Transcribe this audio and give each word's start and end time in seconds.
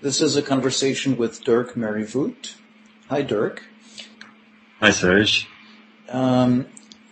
This 0.00 0.20
is 0.20 0.36
a 0.36 0.42
conversation 0.42 1.16
with 1.16 1.42
Dirk 1.42 1.74
Marivoet. 1.74 2.54
Hi, 3.08 3.20
Dirk. 3.22 3.64
Hi, 4.78 4.90
Serge. 4.92 5.48
Um, 6.08 6.66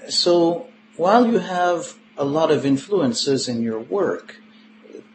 so, 0.08 0.68
while 0.96 1.26
you 1.26 1.38
have 1.38 1.96
a 2.16 2.24
lot 2.24 2.52
of 2.52 2.64
influences 2.64 3.48
in 3.48 3.60
your 3.60 3.80
work, 3.80 4.36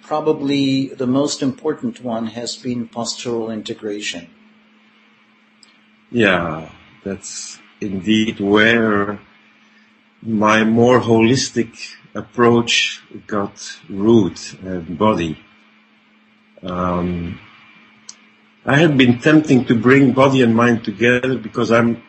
probably 0.01 0.87
the 0.89 1.07
most 1.07 1.41
important 1.41 2.03
one 2.03 2.27
has 2.27 2.57
been 2.57 2.89
postural 2.89 3.53
integration. 3.53 4.27
Yeah, 6.11 6.69
that's 7.05 7.57
indeed 7.79 8.41
where 8.41 9.21
my 10.21 10.65
more 10.65 10.99
holistic 10.99 11.95
approach 12.13 13.01
got 13.27 13.79
root 13.89 14.57
and 14.61 14.97
body. 14.97 15.39
Um, 16.63 17.39
I 18.63 18.77
have 18.77 18.95
been 18.95 19.17
tempting 19.17 19.65
to 19.65 19.75
bring 19.75 20.11
body 20.11 20.43
and 20.43 20.55
mind 20.55 20.83
together 20.83 21.35
because 21.35 21.71
I'm 21.71 22.03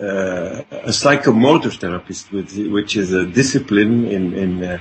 uh, 0.00 0.62
a 0.72 0.90
psychomotor 0.90 1.72
therapist, 1.78 2.32
with, 2.32 2.58
which 2.72 2.96
is 2.96 3.12
a 3.12 3.24
discipline 3.24 4.04
in, 4.06 4.34
in 4.34 4.64
uh, 4.64 4.78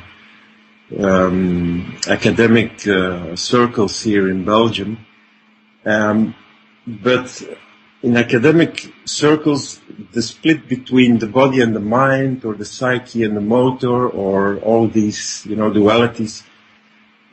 um, 1.00 1.96
academic 2.08 2.88
uh, 2.88 3.36
circles 3.36 4.02
here 4.02 4.28
in 4.30 4.46
Belgium. 4.46 5.06
Um, 5.86 6.34
but 6.88 7.40
in 8.02 8.18
academic 8.18 8.92
circles, 9.06 9.80
the 10.12 10.24
split 10.24 10.68
between 10.68 11.20
the 11.20 11.28
body 11.28 11.62
and 11.62 11.76
the 11.76 11.80
mind, 11.80 12.44
or 12.46 12.56
the 12.56 12.66
psyche 12.66 13.24
and 13.24 13.38
the 13.38 13.42
motor, 13.42 14.10
or 14.10 14.58
all 14.58 14.88
these, 14.88 15.46
you 15.46 15.56
know, 15.56 15.70
dualities, 15.70 16.42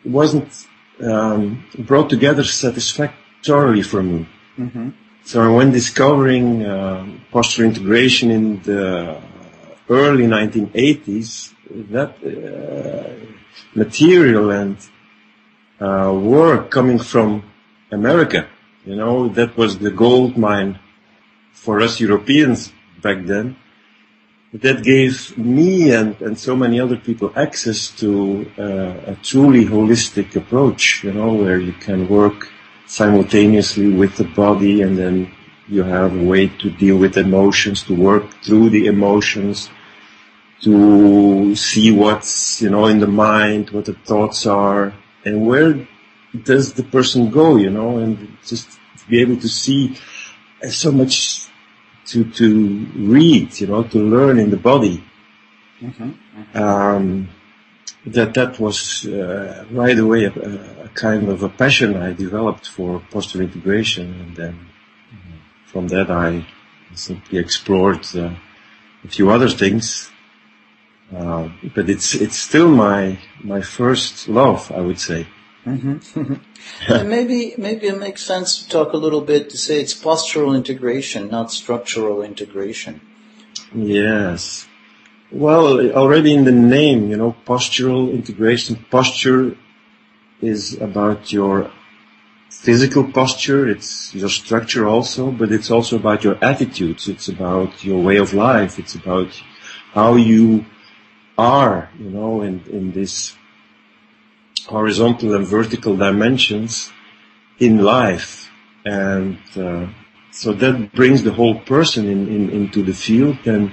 wasn't 0.04 0.66
um, 1.02 1.64
brought 1.78 2.10
together 2.10 2.44
satisfactorily 2.44 3.21
for 3.82 4.02
me. 4.02 4.28
Mm-hmm. 4.58 4.90
So 5.24 5.54
when 5.56 5.70
discovering 5.70 6.64
uh, 6.64 7.06
posture 7.30 7.64
integration 7.64 8.30
in 8.30 8.62
the 8.62 9.20
early 9.88 10.26
1980s, 10.26 11.52
that 11.90 12.12
uh, 12.22 13.26
material 13.74 14.50
and 14.50 14.76
uh, 15.80 16.12
work 16.12 16.70
coming 16.70 16.98
from 16.98 17.44
America 17.90 18.48
you 18.84 18.96
know, 18.96 19.28
that 19.28 19.56
was 19.56 19.78
the 19.78 19.90
gold 19.90 20.36
mine 20.36 20.78
for 21.52 21.80
us 21.80 22.00
Europeans 22.00 22.72
back 23.00 23.24
then. 23.24 23.56
That 24.52 24.82
gave 24.82 25.38
me 25.38 25.92
and, 25.92 26.20
and 26.20 26.38
so 26.38 26.54
many 26.56 26.78
other 26.80 26.96
people 26.96 27.32
access 27.36 27.88
to 28.00 28.50
uh, 28.58 29.12
a 29.12 29.16
truly 29.22 29.64
holistic 29.64 30.36
approach, 30.36 31.04
you 31.04 31.12
know, 31.12 31.32
where 31.32 31.58
you 31.58 31.72
can 31.72 32.08
work 32.08 32.50
simultaneously 32.92 33.88
with 33.88 34.16
the 34.16 34.24
body 34.24 34.82
and 34.82 34.98
then 34.98 35.32
you 35.66 35.82
have 35.82 36.14
a 36.14 36.22
way 36.22 36.46
to 36.46 36.68
deal 36.68 36.98
with 36.98 37.16
emotions, 37.16 37.82
to 37.84 37.94
work 37.94 38.24
through 38.44 38.68
the 38.68 38.86
emotions, 38.86 39.70
to 40.60 41.56
see 41.56 41.90
what's, 41.90 42.60
you 42.60 42.68
know, 42.68 42.84
in 42.86 42.98
the 42.98 43.06
mind, 43.06 43.70
what 43.70 43.86
the 43.86 43.94
thoughts 43.94 44.44
are, 44.44 44.92
and 45.24 45.46
where 45.46 45.88
does 46.44 46.74
the 46.74 46.82
person 46.82 47.30
go, 47.30 47.56
you 47.56 47.70
know, 47.70 47.96
and 47.96 48.36
just 48.44 48.70
to 48.98 49.06
be 49.08 49.22
able 49.22 49.38
to 49.38 49.48
see 49.48 49.96
so 50.68 50.92
much 50.92 51.46
to 52.06 52.24
to 52.32 52.46
read, 53.16 53.58
you 53.58 53.68
know, 53.68 53.82
to 53.84 53.98
learn 53.98 54.38
in 54.38 54.50
the 54.50 54.56
body. 54.56 55.02
Mm-hmm, 55.80 56.10
mm-hmm. 56.10 56.58
Um, 56.62 57.28
that 58.06 58.34
that 58.34 58.60
was 58.60 59.06
uh, 59.06 59.64
right 59.70 59.98
away 59.98 60.24
a, 60.24 60.32
a, 60.32 60.81
kind 60.94 61.28
of 61.28 61.42
a 61.42 61.48
passion 61.48 61.96
I 61.96 62.12
developed 62.12 62.66
for 62.66 63.00
posture 63.10 63.42
integration, 63.42 64.20
and 64.20 64.36
then 64.36 64.52
mm-hmm. 64.54 65.36
from 65.66 65.88
that 65.88 66.10
I 66.10 66.46
simply 66.94 67.38
explored 67.38 68.04
uh, 68.14 68.34
a 69.04 69.08
few 69.08 69.30
other 69.30 69.48
things. 69.48 70.10
Uh, 71.14 71.50
but 71.74 71.90
it's 71.90 72.14
it's 72.14 72.36
still 72.36 72.68
my 72.68 73.18
my 73.42 73.60
first 73.60 74.28
love, 74.28 74.72
I 74.72 74.80
would 74.80 74.98
say. 74.98 75.26
Mm-hmm. 75.66 76.34
and 76.92 77.08
maybe 77.08 77.54
maybe 77.58 77.86
it 77.86 77.98
makes 77.98 78.24
sense 78.24 78.62
to 78.62 78.68
talk 78.68 78.92
a 78.94 78.96
little 78.96 79.20
bit 79.20 79.50
to 79.50 79.58
say 79.58 79.80
it's 79.80 79.94
postural 79.94 80.56
integration, 80.56 81.28
not 81.28 81.52
structural 81.52 82.22
integration. 82.22 83.00
Yes. 83.74 84.66
Well, 85.30 85.90
already 85.92 86.34
in 86.34 86.44
the 86.44 86.52
name, 86.52 87.10
you 87.10 87.16
know, 87.16 87.34
postural 87.46 88.12
integration. 88.12 88.84
Posture 88.90 89.56
is 90.42 90.80
about 90.80 91.32
your 91.32 91.70
physical 92.50 93.10
posture. 93.10 93.68
It's 93.68 94.14
your 94.14 94.28
structure 94.28 94.86
also, 94.86 95.30
but 95.30 95.50
it's 95.50 95.70
also 95.70 95.96
about 95.96 96.24
your 96.24 96.36
attitudes. 96.44 97.08
It's 97.08 97.28
about 97.28 97.84
your 97.84 98.02
way 98.02 98.18
of 98.18 98.34
life. 98.34 98.78
It's 98.78 98.94
about 98.94 99.28
how 99.92 100.16
you 100.16 100.66
are, 101.38 101.90
you 101.98 102.10
know, 102.10 102.42
in, 102.42 102.62
in 102.70 102.92
this 102.92 103.34
horizontal 104.66 105.34
and 105.34 105.46
vertical 105.46 105.96
dimensions 105.96 106.92
in 107.58 107.78
life. 107.78 108.50
And 108.84 109.38
uh, 109.56 109.86
so 110.30 110.52
that 110.52 110.92
brings 110.92 111.22
the 111.22 111.32
whole 111.32 111.60
person 111.60 112.08
in, 112.08 112.28
in, 112.28 112.50
into 112.50 112.82
the 112.82 112.94
field. 112.94 113.38
And 113.46 113.72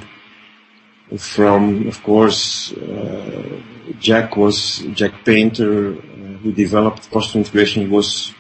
from, 1.18 1.88
of 1.88 2.01
course, 2.03 2.72
uh, 2.74 3.62
Jack 4.00 4.38
was, 4.38 4.80
Jack 4.94 5.25
Painter, 5.25 5.97
who 6.41 6.51
developed 6.51 7.11
posture 7.11 7.39
integration, 7.39 7.89
was 7.89 8.33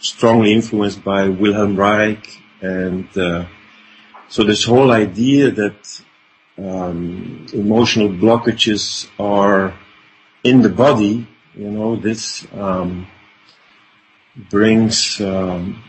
strongly 0.00 0.52
influenced 0.52 1.04
by 1.04 1.28
Wilhelm 1.28 1.76
Reich. 1.76 2.26
And 2.60 3.08
uh, 3.16 3.46
so 4.28 4.44
this 4.44 4.64
whole 4.64 4.90
idea 4.92 5.50
that 5.50 6.02
um, 6.58 7.46
emotional 7.52 8.08
blockages 8.08 9.08
are 9.18 9.74
in 10.44 10.62
the 10.62 10.68
body 10.68 11.26
you 11.54 11.70
know, 11.70 11.96
this 11.96 12.46
um, 12.54 13.06
brings, 14.50 15.20
um, 15.20 15.82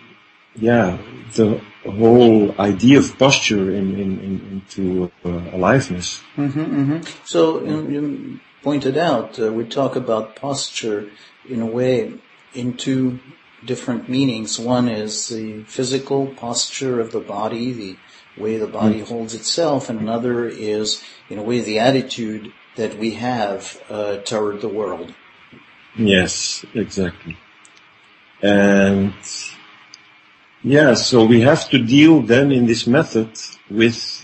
yeah, 0.55 0.97
the 1.35 1.61
whole 1.85 2.53
idea 2.59 2.99
of 2.99 3.17
posture 3.17 3.71
in, 3.71 3.99
in, 3.99 4.19
in, 4.19 4.61
into 4.75 5.11
uh, 5.25 5.55
aliveness. 5.55 6.21
Mm-hmm, 6.35 6.59
mm-hmm. 6.59 7.25
So 7.25 7.63
you, 7.63 7.89
you, 7.89 8.39
pointed 8.61 8.97
out 8.97 9.37
uh, 9.39 9.51
we 9.51 9.65
talk 9.65 9.97
about 9.97 10.37
posture 10.37 11.09
in 11.47 11.61
a 11.61 11.65
way 11.65 12.13
in 12.53 12.77
two 12.77 13.19
different 13.65 14.09
meanings. 14.09 14.59
One 14.59 14.87
is 14.87 15.29
the 15.29 15.63
physical 15.63 16.27
posture 16.27 16.99
of 16.99 17.11
the 17.11 17.19
body, 17.19 17.71
the 17.71 17.97
way 18.37 18.57
the 18.57 18.67
body 18.67 19.01
mm. 19.01 19.07
holds 19.07 19.33
itself, 19.33 19.89
and 19.89 19.99
another 19.99 20.47
is, 20.47 21.03
in 21.29 21.39
a 21.39 21.43
way, 21.43 21.59
the 21.59 21.79
attitude 21.79 22.51
that 22.75 22.97
we 22.97 23.11
have 23.11 23.81
uh, 23.89 24.17
toward 24.17 24.61
the 24.61 24.67
world. 24.67 25.13
Yes, 25.95 26.65
exactly. 26.73 27.37
And 28.41 29.13
yeah, 30.63 30.95
so 30.95 31.25
we 31.25 31.41
have 31.41 31.69
to 31.69 31.79
deal 31.79 32.21
then 32.21 32.51
in 32.51 32.65
this 32.65 32.87
method 32.87 33.29
with 33.69 34.22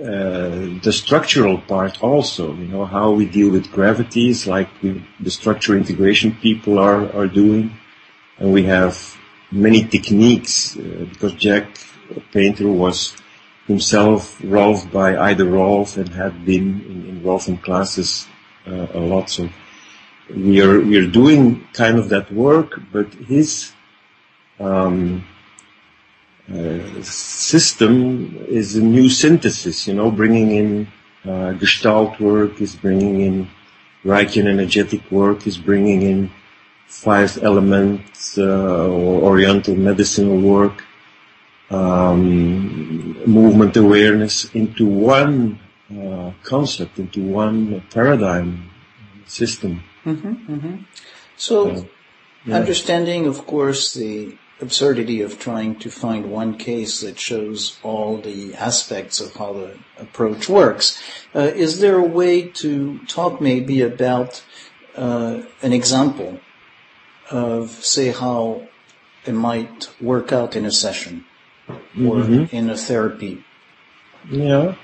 uh, 0.00 0.80
the 0.82 0.92
structural 0.92 1.58
part 1.58 2.02
also, 2.02 2.52
you 2.54 2.66
know, 2.66 2.84
how 2.84 3.12
we 3.12 3.26
deal 3.26 3.50
with 3.50 3.70
gravities 3.70 4.46
like 4.46 4.68
we, 4.82 5.04
the 5.20 5.30
structure 5.30 5.76
integration 5.76 6.34
people 6.34 6.78
are, 6.78 7.10
are 7.14 7.28
doing. 7.28 7.76
And 8.38 8.52
we 8.52 8.64
have 8.64 9.16
many 9.52 9.84
techniques, 9.84 10.76
uh, 10.76 11.06
because 11.08 11.34
Jack 11.34 11.78
Painter 12.32 12.68
was 12.68 13.16
himself 13.66 14.40
Rolf 14.42 14.90
by 14.90 15.16
Ida 15.16 15.44
Rolf 15.44 15.96
and 15.96 16.08
had 16.08 16.44
been 16.44 16.84
in, 17.22 17.22
in 17.24 17.58
classes 17.58 18.26
uh, 18.66 18.88
a 18.94 19.00
lot. 19.00 19.30
So 19.30 19.48
we 20.28 20.60
are 20.62 20.80
we 20.80 20.98
are 20.98 21.06
doing 21.06 21.66
kind 21.72 21.98
of 21.98 22.08
that 22.08 22.32
work, 22.32 22.80
but 22.92 23.12
his 23.14 23.72
um, 24.58 25.24
system 27.02 28.36
is 28.48 28.76
a 28.76 28.82
new 28.82 29.08
synthesis. 29.08 29.88
You 29.88 29.94
know, 29.94 30.10
bringing 30.10 30.50
in 30.50 30.88
uh, 31.24 31.52
Gestalt 31.52 32.20
work, 32.20 32.60
is 32.60 32.76
bringing 32.76 33.20
in 33.20 33.48
Reichian 34.04 34.46
energetic 34.46 35.10
work, 35.10 35.46
is 35.46 35.56
bringing 35.56 36.02
in 36.02 36.30
five 36.86 37.42
elements 37.42 38.36
uh, 38.36 38.88
or 38.88 39.22
Oriental 39.22 39.74
medicinal 39.74 40.38
work, 40.38 40.84
um, 41.70 43.24
movement 43.26 43.76
awareness 43.76 44.54
into 44.54 44.86
one 44.86 45.58
uh, 45.90 46.32
concept, 46.42 46.98
into 46.98 47.22
one 47.22 47.82
paradigm 47.90 48.70
system. 49.26 49.82
Mm-hmm, 50.04 50.52
mm-hmm. 50.52 50.76
So, 51.36 51.86
yeah. 52.44 52.56
understanding, 52.56 53.26
of 53.26 53.46
course, 53.46 53.94
the 53.94 54.36
absurdity 54.64 55.18
of 55.26 55.38
trying 55.38 55.72
to 55.84 55.88
find 55.90 56.30
one 56.30 56.52
case 56.56 57.00
that 57.04 57.18
shows 57.18 57.78
all 57.82 58.10
the 58.18 58.54
aspects 58.54 59.20
of 59.20 59.34
how 59.34 59.52
the 59.52 59.70
approach 59.98 60.48
works, 60.48 60.86
uh, 61.34 61.50
is 61.64 61.80
there 61.80 61.98
a 61.98 62.10
way 62.20 62.34
to 62.62 62.98
talk 63.06 63.40
maybe 63.40 63.82
about 63.82 64.42
uh, 64.96 65.42
an 65.62 65.72
example 65.72 66.40
of, 67.30 67.70
say, 67.94 68.08
how 68.12 68.66
it 69.26 69.32
might 69.32 69.88
work 70.00 70.32
out 70.32 70.56
in 70.56 70.64
a 70.64 70.70
session 70.70 71.24
or 71.68 72.16
mm-hmm. 72.22 72.54
in 72.54 72.70
a 72.70 72.76
therapy. 72.76 73.42
Yeah. 74.30 74.74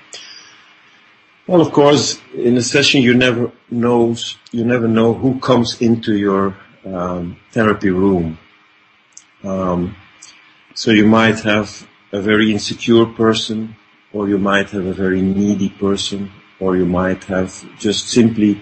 Well, 1.47 1.61
of 1.61 1.71
course, 1.71 2.19
in 2.33 2.57
a 2.57 2.61
session, 2.61 3.01
you 3.01 3.13
never 3.13 3.51
knows, 3.69 4.37
you 4.51 4.63
never 4.63 4.87
know 4.87 5.13
who 5.13 5.39
comes 5.39 5.81
into 5.81 6.15
your 6.15 6.57
um, 6.85 7.37
therapy 7.51 7.89
room. 7.89 8.37
Um, 9.43 9.95
so 10.73 10.91
you 10.91 11.05
might 11.05 11.39
have 11.41 11.87
a 12.11 12.21
very 12.21 12.51
insecure 12.51 13.05
person, 13.05 13.75
or 14.13 14.29
you 14.29 14.37
might 14.37 14.69
have 14.71 14.85
a 14.85 14.93
very 14.93 15.21
needy 15.21 15.69
person, 15.69 16.31
or 16.59 16.77
you 16.77 16.85
might 16.85 17.23
have 17.25 17.51
just 17.79 18.09
simply 18.09 18.61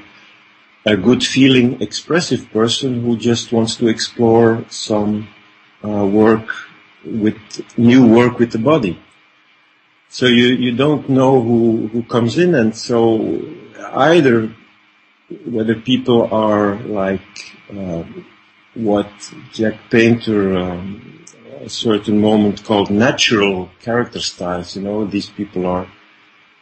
a 0.85 0.95
good 0.95 1.23
feeling, 1.23 1.81
expressive 1.81 2.49
person 2.51 3.01
who 3.01 3.17
just 3.17 3.51
wants 3.51 3.75
to 3.75 3.87
explore 3.87 4.65
some 4.69 5.27
uh, 5.83 6.05
work 6.05 6.49
with 7.05 7.37
new 7.77 8.07
work 8.07 8.39
with 8.39 8.51
the 8.51 8.57
body. 8.57 8.99
So 10.09 10.25
you, 10.25 10.47
you 10.47 10.75
don't 10.75 11.07
know 11.09 11.41
who, 11.41 11.87
who 11.87 12.03
comes 12.03 12.37
in 12.37 12.55
and 12.55 12.75
so 12.75 13.45
either 13.93 14.55
whether 15.45 15.75
people 15.75 16.33
are 16.33 16.75
like 16.77 17.21
uh, 17.71 18.03
what 18.83 19.11
Jack 19.51 19.89
Painter 19.89 20.57
um, 20.57 21.25
a 21.61 21.69
certain 21.69 22.19
moment 22.21 22.63
called 22.63 22.89
natural 22.89 23.69
character 23.81 24.19
styles, 24.19 24.75
you 24.75 24.81
know, 24.81 25.05
these 25.05 25.29
people 25.29 25.65
are 25.65 25.87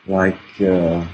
like 0.07 0.39
uh, 0.61 1.05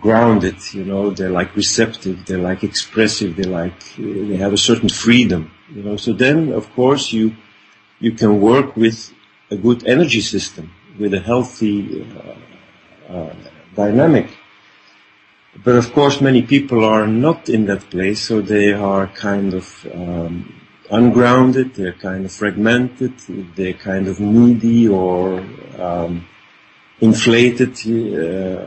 grounded, 0.00 0.56
you 0.72 0.84
know, 0.84 1.10
they're 1.10 1.30
like 1.30 1.56
receptive, 1.56 2.26
they're 2.26 2.46
like 2.50 2.62
expressive, 2.62 3.36
they 3.36 3.44
like, 3.44 3.80
they 3.96 4.36
have 4.36 4.52
a 4.52 4.58
certain 4.58 4.88
freedom, 4.88 5.50
you 5.74 5.82
know, 5.82 5.96
so 5.96 6.12
then 6.12 6.52
of 6.52 6.70
course 6.74 7.12
you, 7.12 7.34
you 7.98 8.12
can 8.12 8.40
work 8.40 8.76
with 8.76 9.12
a 9.50 9.56
good 9.56 9.86
energy 9.86 10.20
system 10.20 10.72
with 10.98 11.14
a 11.14 11.20
healthy 11.20 12.04
uh, 12.04 13.12
uh, 13.12 13.34
dynamic. 13.74 14.28
But 15.64 15.76
of 15.76 15.92
course, 15.92 16.20
many 16.20 16.42
people 16.42 16.84
are 16.84 17.06
not 17.06 17.48
in 17.48 17.66
that 17.66 17.90
place, 17.90 18.20
so 18.20 18.40
they 18.40 18.72
are 18.72 19.06
kind 19.08 19.54
of 19.54 19.86
um, 19.92 20.54
ungrounded. 20.90 21.74
They're 21.74 21.92
kind 21.92 22.24
of 22.24 22.32
fragmented. 22.32 23.18
They're 23.56 23.72
kind 23.72 24.08
of 24.08 24.20
needy 24.20 24.88
or 24.88 25.40
um, 25.78 26.26
inflated 27.00 27.74
uh, 27.86 28.66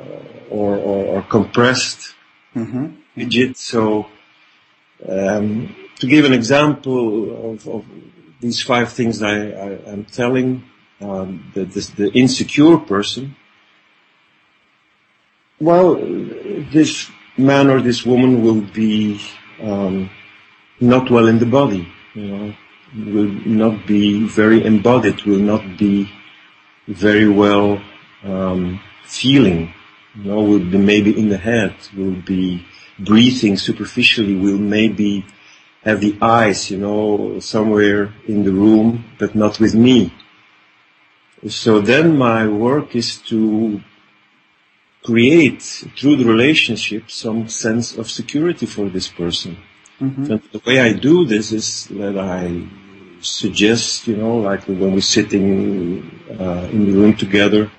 or, 0.50 0.76
or, 0.78 1.06
or, 1.06 1.22
compressed, 1.24 2.16
mm-hmm. 2.56 2.88
rigid. 3.16 3.58
So, 3.58 4.08
um, 5.08 5.76
to 6.00 6.08
give 6.08 6.26
an 6.26 6.34
example 6.34 7.52
of, 7.52 7.68
of, 7.68 7.86
these 8.42 8.62
five 8.62 8.94
things 8.94 9.22
I, 9.22 9.36
I, 9.36 9.92
am 9.92 10.06
telling, 10.06 10.64
um, 11.02 11.52
the, 11.54 11.66
the, 11.66 11.92
the 11.98 12.12
insecure 12.14 12.78
person, 12.78 13.36
well, 15.60 15.98
this 16.72 17.10
man 17.38 17.70
or 17.70 17.82
this 17.82 18.06
woman 18.06 18.42
will 18.42 18.62
be 18.62 19.22
um, 19.62 20.10
not 20.80 21.10
well 21.10 21.28
in 21.28 21.40
the 21.40 21.46
body, 21.46 21.88
you 22.14 22.28
know, 22.28 22.56
will 22.96 23.32
not 23.46 23.86
be 23.86 24.26
very 24.26 24.66
embodied, 24.66 25.24
will 25.24 25.40
not 25.40 25.78
be 25.78 26.12
very 26.88 27.28
well 27.28 27.82
um, 28.24 28.80
feeling, 29.04 29.74
you 30.16 30.24
know, 30.24 30.42
will 30.42 30.60
be 30.60 30.78
maybe 30.78 31.18
in 31.18 31.30
the 31.30 31.38
head, 31.38 31.76
will 31.96 32.22
be 32.22 32.66
breathing 32.98 33.58
superficially, 33.58 34.36
will 34.36 34.58
maybe 34.58 35.26
have 35.84 36.02
the 36.02 36.18
eyes, 36.22 36.70
you 36.72 36.78
know, 36.78 37.40
somewhere 37.40 38.14
in 38.28 38.44
the 38.44 38.52
room, 38.52 39.06
but 39.18 39.36
not 39.36 39.60
with 39.60 39.76
me. 39.76 40.14
So 41.48 41.80
then 41.80 42.18
my 42.18 42.48
work 42.48 42.96
is 42.96 43.18
to 43.30 43.82
create 45.04 45.62
through 45.98 46.18
the 46.18 46.26
relationship 46.26 47.10
some 47.10 47.48
sense 47.48 47.98
of 47.98 48.10
security 48.10 48.66
for 48.66 48.90
this 48.90 49.08
person. 49.08 49.58
Mm-hmm. 50.00 50.24
the 50.26 50.62
way 50.66 50.80
I 50.80 50.94
do 50.94 51.26
this 51.26 51.52
is 51.52 51.86
that 51.88 52.18
I 52.18 52.66
suggest, 53.22 54.08
you 54.08 54.16
know, 54.16 54.38
like 54.38 54.66
when 54.66 54.94
we're 54.94 55.02
sitting 55.02 56.10
uh, 56.40 56.70
in 56.72 56.86
the 56.86 56.94
room 56.94 57.16
together, 57.16 57.70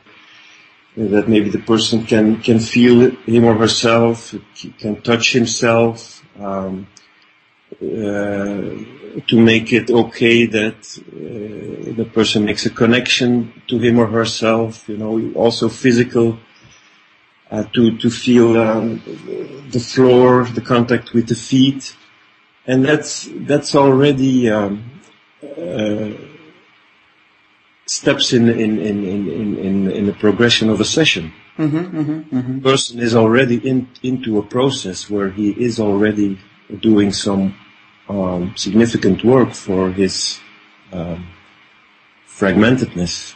that 0.96 1.28
maybe 1.28 1.48
the 1.48 1.60
person 1.60 2.04
can 2.04 2.42
can 2.42 2.58
feel 2.58 3.10
him 3.10 3.44
or 3.44 3.54
herself, 3.54 4.34
can 4.78 5.00
touch 5.00 5.32
himself, 5.32 6.22
um, 6.38 6.86
uh, 7.80 8.74
to 9.26 9.40
make 9.40 9.72
it 9.72 9.90
okay 9.90 10.46
that 10.46 10.76
uh, 10.98 11.92
the 11.96 12.04
person 12.12 12.44
makes 12.44 12.66
a 12.66 12.70
connection 12.70 13.62
to 13.68 13.78
him 13.78 13.98
or 13.98 14.06
herself, 14.06 14.88
you 14.88 14.96
know, 14.96 15.32
also 15.34 15.68
physical, 15.68 16.38
uh, 17.50 17.64
to, 17.72 17.98
to 17.98 18.10
feel 18.10 18.56
um, 18.60 19.02
the 19.70 19.80
floor, 19.80 20.44
the 20.44 20.60
contact 20.60 21.12
with 21.12 21.28
the 21.28 21.34
feet. 21.34 21.96
And 22.66 22.84
that's, 22.84 23.28
that's 23.32 23.74
already 23.74 24.48
um, 24.48 25.00
uh, 25.42 26.10
steps 27.86 28.32
in, 28.32 28.48
in, 28.48 28.78
in, 28.78 29.04
in, 29.04 29.58
in, 29.58 29.90
in 29.90 30.06
the 30.06 30.12
progression 30.12 30.70
of 30.70 30.80
a 30.80 30.84
session. 30.84 31.32
Mm-hmm, 31.58 31.76
mm-hmm, 31.76 32.38
mm-hmm. 32.38 32.60
person 32.60 33.00
is 33.00 33.14
already 33.14 33.56
in, 33.68 33.88
into 34.02 34.38
a 34.38 34.42
process 34.42 35.10
where 35.10 35.28
he 35.28 35.50
is 35.50 35.80
already 35.80 36.38
doing 36.80 37.12
some 37.12 37.54
um, 38.08 38.54
significant 38.56 39.24
work 39.24 39.52
for 39.52 39.90
his 39.90 40.40
um, 40.92 41.26
fragmentedness. 42.26 43.34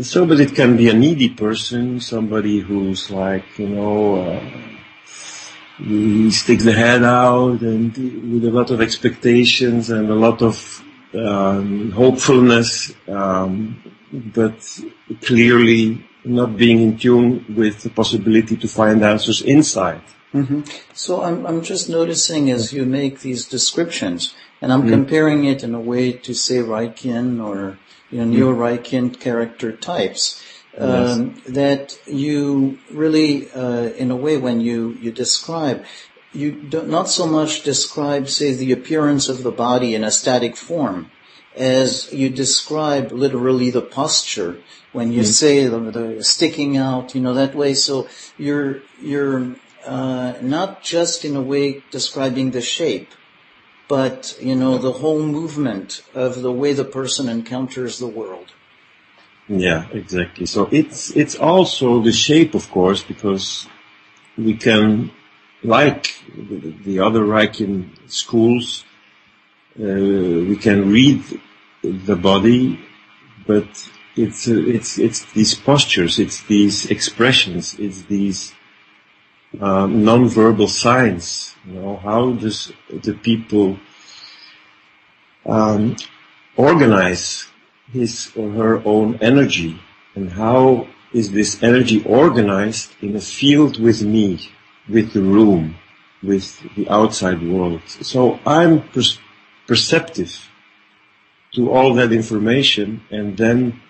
So, 0.00 0.26
but 0.26 0.38
it 0.38 0.54
can 0.54 0.76
be 0.76 0.88
a 0.88 0.94
needy 0.94 1.30
person, 1.30 2.00
somebody 2.00 2.60
who's 2.60 3.10
like, 3.10 3.58
you 3.58 3.68
know, 3.68 4.22
uh, 4.22 4.40
he 5.78 6.30
sticks 6.30 6.64
the 6.64 6.72
head 6.72 7.02
out 7.02 7.60
and 7.62 7.96
with 8.32 8.44
a 8.44 8.50
lot 8.50 8.70
of 8.70 8.80
expectations 8.80 9.90
and 9.90 10.08
a 10.10 10.14
lot 10.14 10.42
of 10.42 10.84
um, 11.14 11.90
hopefulness, 11.90 12.92
um, 13.08 13.82
but 14.12 14.80
clearly 15.22 16.04
not 16.24 16.56
being 16.56 16.80
in 16.80 16.98
tune 16.98 17.44
with 17.56 17.82
the 17.82 17.90
possibility 17.90 18.56
to 18.56 18.68
find 18.68 19.02
answers 19.02 19.42
inside. 19.42 20.02
Mm-hmm. 20.34 20.62
So 20.92 21.22
I'm, 21.22 21.46
I'm 21.46 21.62
just 21.62 21.88
noticing 21.88 22.50
as 22.50 22.72
you 22.72 22.84
make 22.84 23.20
these 23.20 23.46
descriptions, 23.46 24.34
and 24.60 24.72
I'm 24.72 24.82
mm-hmm. 24.82 24.90
comparing 24.90 25.44
it 25.44 25.62
in 25.62 25.74
a 25.74 25.80
way 25.80 26.12
to 26.12 26.34
say 26.34 26.56
Reichian 26.56 27.44
or 27.44 27.78
you 28.10 28.18
know, 28.18 28.24
mm-hmm. 28.24 28.32
neo-Reichian 28.32 29.20
character 29.20 29.72
types, 29.72 30.42
um, 30.76 31.34
yes. 31.34 31.54
that 31.54 31.98
you 32.06 32.78
really, 32.90 33.50
uh, 33.50 33.90
in 33.96 34.10
a 34.10 34.16
way, 34.16 34.36
when 34.36 34.60
you, 34.60 34.96
you 35.00 35.10
describe, 35.10 35.84
you 36.32 36.52
do 36.52 36.82
not 36.82 37.08
so 37.08 37.26
much 37.26 37.62
describe, 37.62 38.28
say, 38.28 38.54
the 38.54 38.72
appearance 38.72 39.28
of 39.28 39.42
the 39.42 39.50
body 39.50 39.94
in 39.94 40.04
a 40.04 40.10
static 40.10 40.56
form, 40.56 41.10
as 41.56 42.12
you 42.12 42.28
describe 42.30 43.10
literally 43.12 43.70
the 43.70 43.82
posture 43.82 44.58
when 44.92 45.12
you 45.12 45.22
mm-hmm. 45.22 45.30
say 45.30 45.66
the, 45.66 45.78
the, 45.78 46.24
sticking 46.24 46.76
out, 46.76 47.14
you 47.14 47.20
know, 47.20 47.34
that 47.34 47.54
way. 47.54 47.74
So 47.74 48.08
you're, 48.38 48.80
you're 49.00 49.56
uh, 49.84 50.34
not 50.40 50.82
just 50.82 51.24
in 51.24 51.34
a 51.34 51.42
way 51.42 51.82
describing 51.90 52.52
the 52.52 52.62
shape, 52.62 53.10
but 53.88 54.36
you 54.40 54.54
know 54.54 54.78
the 54.78 54.92
whole 54.92 55.22
movement 55.22 56.02
of 56.14 56.42
the 56.42 56.52
way 56.52 56.72
the 56.74 56.84
person 56.84 57.28
encounters 57.28 57.98
the 57.98 58.06
world. 58.06 58.52
Yeah, 59.48 59.86
exactly. 59.92 60.46
So 60.46 60.68
it's 60.70 61.10
it's 61.16 61.34
also 61.34 62.02
the 62.02 62.12
shape, 62.12 62.54
of 62.54 62.70
course, 62.70 63.02
because 63.02 63.66
we 64.36 64.54
can, 64.54 65.10
like 65.62 66.14
the, 66.36 66.74
the 66.84 67.00
other 67.00 67.22
Reichian 67.22 67.90
schools, 68.10 68.84
uh, 69.80 69.84
we 69.84 70.56
can 70.56 70.90
read 70.92 71.22
the 71.82 72.16
body, 72.16 72.78
but 73.46 73.68
it's 74.16 74.48
uh, 74.48 74.54
it's 74.54 74.98
it's 74.98 75.24
these 75.32 75.54
postures, 75.54 76.18
it's 76.18 76.42
these 76.42 76.90
expressions, 76.90 77.74
it's 77.78 78.02
these 78.02 78.52
um, 79.60 80.04
non-verbal 80.04 80.68
signs. 80.68 81.54
You 81.66 81.74
know, 81.74 81.96
how 81.96 82.32
does 82.32 82.72
the 82.90 83.14
people 83.14 83.78
um, 85.46 85.96
organize 86.56 87.48
his 87.92 88.32
or 88.36 88.50
her 88.50 88.82
own 88.84 89.18
energy, 89.20 89.80
and 90.14 90.30
how 90.30 90.88
is 91.12 91.32
this 91.32 91.62
energy 91.62 92.04
organized 92.04 92.94
in 93.00 93.16
a 93.16 93.20
field 93.20 93.80
with 93.80 94.02
me, 94.02 94.50
with 94.88 95.12
the 95.12 95.22
room, 95.22 95.76
with 96.22 96.60
the 96.76 96.88
outside 96.88 97.42
world? 97.42 97.80
So 97.86 98.38
I'm 98.44 98.82
per- 98.90 99.16
perceptive 99.66 100.48
to 101.54 101.70
all 101.70 101.94
that 101.94 102.12
information, 102.12 103.02
and 103.10 103.36
then 103.36 103.80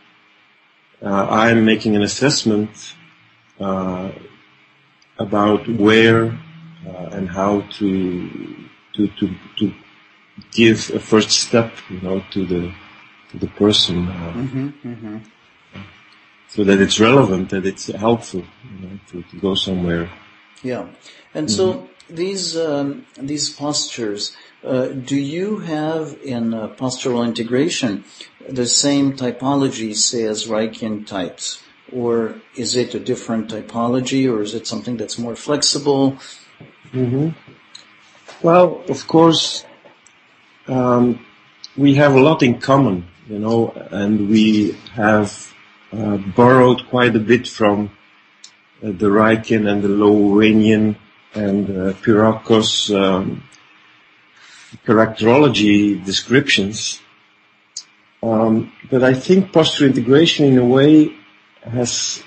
uh, 1.03 1.27
I'm 1.29 1.65
making 1.65 1.97
an 1.97 2.03
assessment 2.03 2.95
uh, 3.59 4.13
about 5.19 5.69
where 5.69 6.39
uh, 6.87 7.11
and 7.13 7.29
how 7.29 7.63
to 7.79 8.31
to 8.95 9.09
to 9.19 9.35
to 9.59 9.73
give 10.53 10.91
a 10.95 11.01
first 11.01 11.31
step, 11.31 11.73
you 11.91 12.01
know, 12.01 12.23
to 12.31 12.47
the 12.47 12.73
to 13.31 13.39
the 13.39 13.49
person, 13.49 14.09
uh, 14.09 14.33
mm-hmm, 14.33 14.69
mm-hmm. 14.89 15.19
so 16.49 16.65
that 16.65 16.81
it's 16.81 16.99
relevant, 16.99 17.51
that 17.51 17.67
it's 17.67 17.87
helpful, 17.89 18.45
you 18.81 18.89
know, 18.89 18.99
to, 19.09 19.23
to 19.23 19.37
go 19.37 19.55
somewhere. 19.55 20.11
Yeah, 20.63 20.89
and 21.35 21.51
so 21.51 21.75
mm-hmm. 21.75 22.15
these 22.15 22.57
um, 22.57 23.07
these 23.17 23.51
postures. 23.51 24.37
Uh, 24.65 24.89
do 24.89 25.17
you 25.17 25.59
have 25.59 26.19
in 26.25 26.53
uh, 26.53 26.67
postural 26.75 27.25
integration 27.25 28.05
the 28.49 28.67
same 28.67 29.13
typology, 29.13 29.95
say, 29.95 30.25
as 30.25 30.49
Reichian 30.49 31.07
types? 31.07 31.63
Or 31.93 32.35
is 32.55 32.77
it 32.77 32.95
a 32.95 33.01
different 33.01 33.51
typology, 33.51 34.31
or 34.31 34.43
is 34.43 34.55
it 34.55 34.67
something 34.67 34.97
that's 34.97 35.19
more 35.19 35.35
flexible? 35.35 36.19
Mm-hmm. 36.93 37.31
Well, 38.43 38.83
of 38.89 39.07
course, 39.07 39.65
um, 40.67 41.25
we 41.77 41.95
have 41.95 42.15
a 42.15 42.21
lot 42.21 42.43
in 42.43 42.61
common, 42.61 43.09
you 43.29 43.39
know, 43.39 43.71
and 43.91 44.29
we 44.29 44.73
have 44.93 45.55
uh, 45.93 46.19
borrowed 46.19 46.87
quite 46.89 47.17
a 47.17 47.21
bit 47.21 47.49
from 47.49 47.91
uh, 48.83 48.89
the 48.89 49.07
Reichian 49.07 49.67
and 49.71 49.83
the 49.83 49.89
Lowenian 49.89 50.97
and 51.35 51.71
uh, 51.71 51.95
um, 52.95 53.43
characterology 54.87 56.05
descriptions. 56.05 57.01
Um, 58.23 58.73
but 58.91 59.03
I 59.03 59.15
think 59.15 59.53
posture 59.53 59.87
integration 59.87 60.47
in 60.47 60.59
a 60.59 60.65
way 60.65 61.15
has 61.63 62.23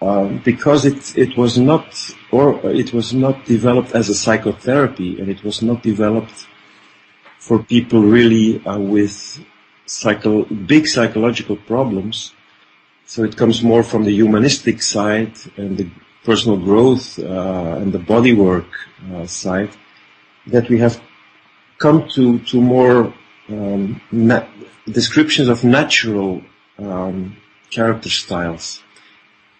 um, 0.00 0.40
because 0.44 0.84
it 0.84 1.16
it 1.16 1.36
was 1.36 1.58
not 1.58 1.86
or 2.30 2.60
it 2.70 2.92
was 2.92 3.14
not 3.14 3.44
developed 3.44 3.92
as 3.94 4.08
a 4.08 4.14
psychotherapy 4.14 5.20
and 5.20 5.28
it 5.28 5.42
was 5.42 5.62
not 5.62 5.82
developed 5.82 6.46
for 7.38 7.62
people 7.62 8.02
really 8.02 8.64
uh, 8.66 8.78
with 8.78 9.44
psycho 9.86 10.44
big 10.44 10.86
psychological 10.86 11.56
problems. 11.56 12.34
So 13.06 13.22
it 13.22 13.36
comes 13.36 13.62
more 13.62 13.82
from 13.82 14.04
the 14.04 14.12
humanistic 14.12 14.82
side 14.82 15.34
and 15.56 15.76
the 15.76 15.88
personal 16.24 16.56
growth 16.56 17.18
uh, 17.18 17.78
and 17.80 17.92
the 17.92 17.98
bodywork 17.98 18.68
uh, 19.12 19.26
side 19.26 19.70
that 20.46 20.68
we 20.68 20.78
have 20.78 21.00
come 21.78 22.08
to 22.14 22.38
to 22.50 22.60
more 22.60 23.12
um, 23.48 24.00
descriptions 24.86 25.48
of 25.48 25.64
natural 25.64 26.42
um, 26.78 27.36
character 27.78 28.10
styles. 28.10 28.82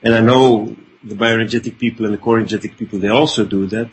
And 0.03 0.15
I 0.15 0.21
know 0.21 0.77
the 1.03 1.15
bioenergetic 1.15 1.79
people 1.79 2.05
and 2.07 2.15
the 2.15 2.19
core 2.19 2.39
energetic 2.39 2.77
people, 2.77 2.99
they 2.99 3.09
also 3.09 3.45
do 3.45 3.67
that, 3.67 3.91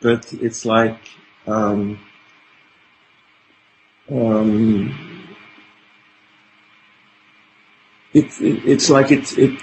but 0.00 0.32
it's 0.32 0.64
like, 0.64 1.00
um, 1.46 1.98
um, 4.10 5.28
it, 8.12 8.26
it, 8.40 8.56
it's 8.72 8.88
like 8.90 9.10
it, 9.10 9.26
it 9.38 9.60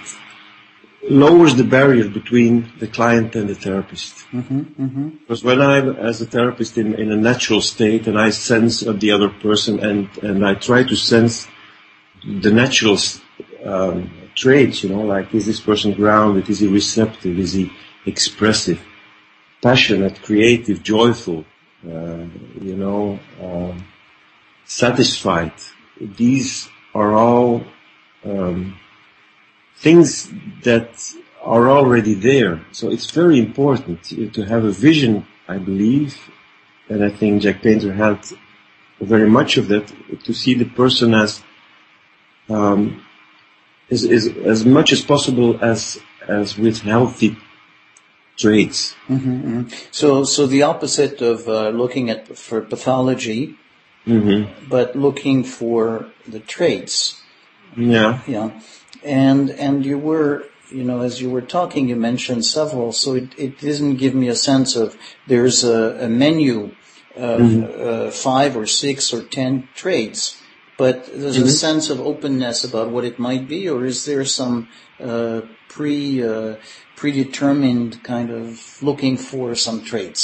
lowers 1.08 1.54
the 1.56 1.64
barrier 1.64 2.08
between 2.08 2.72
the 2.78 2.86
client 2.86 3.34
and 3.34 3.48
the 3.48 3.54
therapist. 3.54 4.14
Mm-hmm, 4.32 4.60
mm-hmm. 4.60 5.08
Because 5.20 5.42
when 5.42 5.60
I'm 5.60 5.96
as 5.96 6.20
a 6.20 6.26
therapist 6.26 6.76
in, 6.76 6.94
in 6.94 7.10
a 7.12 7.16
natural 7.16 7.60
state 7.60 8.06
and 8.06 8.18
I 8.18 8.30
sense 8.30 8.82
of 8.82 9.00
the 9.00 9.12
other 9.12 9.28
person 9.28 9.80
and, 9.80 10.08
and 10.22 10.46
I 10.46 10.54
try 10.54 10.84
to 10.84 10.96
sense 10.96 11.48
the 12.24 12.52
natural 12.52 12.98
um, 13.64 14.10
traits, 14.34 14.82
you 14.82 14.90
know, 14.90 15.02
like 15.02 15.34
is 15.34 15.46
this 15.46 15.60
person 15.60 15.92
grounded, 15.92 16.48
is 16.48 16.60
he 16.60 16.66
receptive, 16.66 17.38
is 17.38 17.52
he 17.52 17.70
expressive, 18.06 18.80
passionate, 19.62 20.22
creative, 20.22 20.82
joyful, 20.82 21.44
uh, 21.86 22.24
you 22.60 22.76
know, 22.76 23.18
uh, 23.42 23.74
satisfied. 24.64 25.52
These 26.00 26.68
are 26.94 27.12
all 27.12 27.64
um, 28.24 28.78
things 29.76 30.30
that 30.62 30.90
are 31.42 31.68
already 31.68 32.14
there. 32.14 32.64
So 32.72 32.90
it's 32.90 33.10
very 33.10 33.38
important 33.38 34.04
to 34.04 34.42
have 34.42 34.64
a 34.64 34.70
vision, 34.70 35.26
I 35.48 35.58
believe, 35.58 36.18
and 36.88 37.04
I 37.04 37.10
think 37.10 37.42
Jack 37.42 37.62
Painter 37.62 37.92
had 37.92 38.24
very 39.00 39.28
much 39.28 39.56
of 39.56 39.68
that, 39.68 39.92
to 40.24 40.34
see 40.34 40.54
the 40.54 40.66
person 40.66 41.14
as 41.14 41.42
um, 42.48 43.02
is, 43.90 44.04
is 44.04 44.28
as 44.38 44.64
much 44.64 44.92
as 44.92 45.02
possible 45.02 45.62
as 45.62 46.00
as 46.26 46.56
with 46.56 46.80
healthy 46.82 47.36
traits. 48.36 48.94
Mm-hmm, 49.08 49.30
mm-hmm. 49.30 49.74
So, 49.90 50.24
so 50.24 50.46
the 50.46 50.62
opposite 50.62 51.20
of 51.20 51.48
uh, 51.48 51.70
looking 51.70 52.08
at 52.08 52.36
for 52.38 52.60
pathology, 52.60 53.56
mm-hmm. 54.06 54.68
but 54.68 54.96
looking 54.96 55.44
for 55.44 56.06
the 56.26 56.40
traits. 56.40 57.20
Yeah, 57.76 58.20
yeah, 58.26 58.60
and 59.04 59.50
and 59.50 59.84
you 59.84 59.98
were, 59.98 60.46
you 60.70 60.84
know, 60.84 61.02
as 61.02 61.20
you 61.20 61.30
were 61.30 61.42
talking, 61.42 61.88
you 61.88 61.96
mentioned 61.96 62.44
several. 62.44 62.92
So 62.92 63.14
it, 63.14 63.38
it 63.38 63.60
doesn't 63.60 63.96
give 63.96 64.14
me 64.14 64.28
a 64.28 64.34
sense 64.34 64.74
of 64.74 64.96
there's 65.26 65.62
a, 65.62 66.06
a 66.06 66.08
menu 66.08 66.74
of 67.14 67.40
mm-hmm. 67.40 68.08
uh, 68.08 68.10
five 68.10 68.56
or 68.56 68.66
six 68.66 69.12
or 69.12 69.22
ten 69.22 69.68
traits 69.74 70.39
but 70.80 71.04
there's 71.12 71.36
mm-hmm. 71.36 71.44
a 71.44 71.60
sense 71.66 71.90
of 71.90 72.00
openness 72.00 72.64
about 72.64 72.88
what 72.88 73.04
it 73.04 73.18
might 73.18 73.46
be, 73.46 73.68
or 73.68 73.84
is 73.84 74.06
there 74.06 74.24
some 74.24 74.66
uh, 74.98 75.42
pre 75.68 76.24
uh, 76.24 76.56
predetermined 76.96 78.02
kind 78.02 78.30
of 78.30 78.82
looking 78.82 79.18
for 79.18 79.54
some 79.54 79.84
traits? 79.84 80.22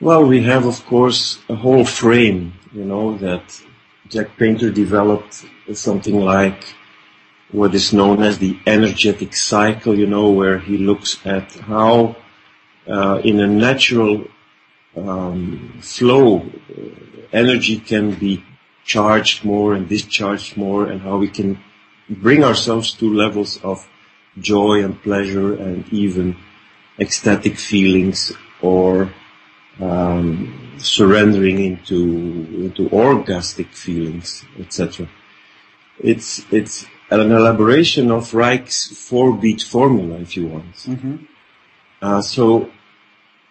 Well, 0.00 0.24
we 0.26 0.42
have, 0.42 0.66
of 0.66 0.84
course, 0.86 1.38
a 1.48 1.54
whole 1.54 1.84
frame, 1.84 2.54
you 2.72 2.84
know, 2.84 3.16
that 3.18 3.44
Jack 4.08 4.36
Painter 4.36 4.70
developed 4.70 5.44
something 5.72 6.18
like 6.18 6.74
what 7.52 7.72
is 7.76 7.92
known 7.92 8.24
as 8.24 8.38
the 8.38 8.58
energetic 8.66 9.36
cycle, 9.36 9.94
you 9.96 10.08
know, 10.08 10.30
where 10.30 10.58
he 10.58 10.78
looks 10.78 11.10
at 11.24 11.52
how 11.72 12.16
uh, 12.88 13.20
in 13.22 13.38
a 13.38 13.46
natural 13.46 14.26
um, 14.96 15.78
flow, 15.80 16.44
energy 17.32 17.78
can 17.78 18.14
be 18.14 18.42
charged 18.88 19.44
more 19.44 19.74
and 19.74 19.88
discharged 19.88 20.56
more 20.56 20.82
and 20.90 21.02
how 21.02 21.16
we 21.18 21.28
can 21.28 21.50
bring 22.08 22.42
ourselves 22.42 22.88
to 22.94 23.04
levels 23.24 23.62
of 23.62 23.86
joy 24.40 24.82
and 24.82 25.00
pleasure 25.02 25.54
and 25.54 25.86
even 25.92 26.36
ecstatic 26.98 27.56
feelings 27.58 28.32
or 28.62 29.12
um, 29.80 30.74
surrendering 30.78 31.58
into 31.60 32.00
into 32.64 32.88
orgastic 32.88 33.68
feelings, 33.86 34.44
etc. 34.58 35.08
It's 36.00 36.44
it's 36.50 36.86
an 37.10 37.30
elaboration 37.30 38.10
of 38.10 38.34
Reich's 38.34 38.80
four 39.06 39.36
beat 39.36 39.62
formula, 39.62 40.16
if 40.18 40.36
you 40.36 40.46
want. 40.46 40.74
Mm-hmm. 40.76 41.16
Uh, 42.00 42.22
so 42.22 42.70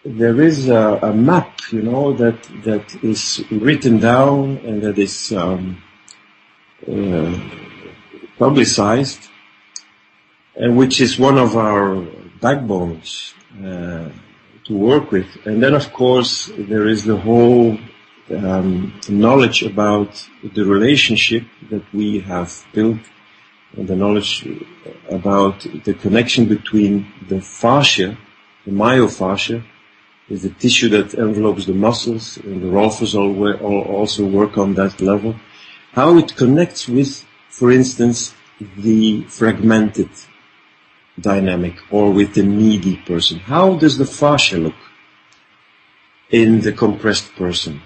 there 0.04 0.40
is 0.40 0.68
a, 0.68 0.98
a, 1.02 1.12
map, 1.12 1.60
you 1.72 1.82
know, 1.82 2.12
that 2.14 2.42
that 2.64 3.02
is 3.02 3.44
written 3.50 3.98
down 3.98 4.58
and 4.58 4.82
that 4.82 4.98
is 4.98 5.32
um, 5.32 5.82
uh, 6.90 7.38
publicized, 8.38 9.28
and 10.54 10.76
which 10.76 11.00
is 11.00 11.18
one 11.18 11.36
of 11.36 11.56
our 11.56 12.06
backbones 12.40 13.34
uh, 13.64 14.08
to 14.64 14.76
work 14.76 15.10
with. 15.10 15.26
And 15.44 15.62
then, 15.62 15.74
of 15.74 15.92
course, 15.92 16.50
there 16.56 16.86
is 16.86 17.04
the 17.04 17.16
whole 17.16 17.78
um, 18.30 19.00
knowledge 19.08 19.62
about 19.62 20.28
the 20.42 20.64
relationship 20.64 21.44
that 21.70 21.82
we 21.92 22.20
have 22.20 22.64
built, 22.72 23.00
and 23.76 23.88
the 23.88 23.96
knowledge 23.96 24.46
about 25.10 25.66
the 25.84 25.94
connection 25.94 26.46
between 26.46 27.12
the 27.28 27.40
fascia, 27.40 28.16
the 28.64 28.70
myofascia, 28.70 29.64
is 30.28 30.42
the 30.42 30.50
tissue 30.50 30.88
that 30.90 31.14
envelopes 31.14 31.66
the 31.66 31.74
muscles, 31.74 32.36
and 32.38 32.62
the 32.62 32.66
Rolfers 32.66 33.14
also 33.14 34.26
work 34.26 34.58
on 34.58 34.74
that 34.74 35.00
level. 35.00 35.34
How 35.92 36.18
it 36.18 36.36
connects 36.36 36.88
with, 36.88 37.24
for 37.48 37.72
instance, 37.72 38.34
the 38.76 39.22
fragmented 39.24 40.10
dynamic 41.20 41.76
or 41.90 42.12
with 42.12 42.34
the 42.34 42.42
needy 42.42 42.96
person. 42.96 43.38
How 43.38 43.76
does 43.76 43.98
the 43.98 44.06
fascia 44.06 44.58
look 44.58 44.76
in 46.30 46.60
the 46.60 46.72
compressed 46.72 47.34
person? 47.36 47.82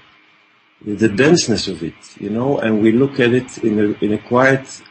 The 0.85 1.09
denseness 1.09 1.69
of 1.69 1.83
it, 1.85 1.95
you 2.19 2.31
know, 2.31 2.59
and 2.59 2.83
we 2.83 2.91
look 2.91 3.21
at 3.21 3.33
it 3.33 3.59
in 3.59 3.79
a, 3.79 4.05
in 4.05 4.13
a 4.15 4.19
quite 4.19 4.83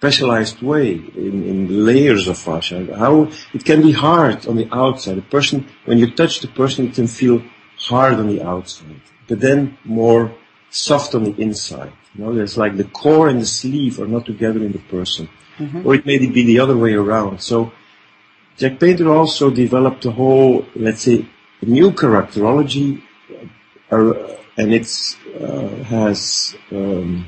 specialized 0.00 0.62
way 0.62 0.92
in, 1.26 1.34
in 1.50 1.84
layers 1.84 2.26
of 2.26 2.38
fascia. 2.38 2.78
How 2.96 3.30
it 3.52 3.62
can 3.66 3.82
be 3.82 3.92
hard 3.92 4.46
on 4.46 4.56
the 4.56 4.68
outside. 4.72 5.18
A 5.18 5.22
person, 5.36 5.66
when 5.84 5.98
you 5.98 6.10
touch 6.20 6.40
the 6.40 6.48
person, 6.48 6.88
it 6.88 6.94
can 6.94 7.06
feel 7.06 7.42
hard 7.76 8.14
on 8.14 8.28
the 8.28 8.42
outside, 8.42 9.02
but 9.28 9.40
then 9.40 9.76
more 9.84 10.34
soft 10.70 11.14
on 11.14 11.24
the 11.24 11.34
inside. 11.46 11.92
You 12.14 12.24
know, 12.24 12.34
there's 12.34 12.56
like 12.56 12.78
the 12.78 12.88
core 13.02 13.28
and 13.28 13.40
the 13.42 13.50
sleeve 13.60 14.00
are 14.00 14.08
not 14.08 14.24
together 14.24 14.60
in 14.64 14.72
the 14.72 14.84
person, 14.96 15.28
mm-hmm. 15.58 15.86
or 15.86 15.94
it 15.94 16.06
may 16.06 16.16
be 16.18 16.44
the 16.44 16.60
other 16.60 16.76
way 16.76 16.94
around. 16.94 17.42
So 17.42 17.72
Jack 18.56 18.80
Painter 18.80 19.10
also 19.10 19.50
developed 19.50 20.06
a 20.06 20.12
whole, 20.12 20.64
let's 20.74 21.02
say, 21.02 21.26
new 21.60 21.90
characterology 21.90 23.02
and 23.90 24.74
it 24.78 24.86
uh, 25.40 25.68
has 25.84 26.56
um, 26.72 27.26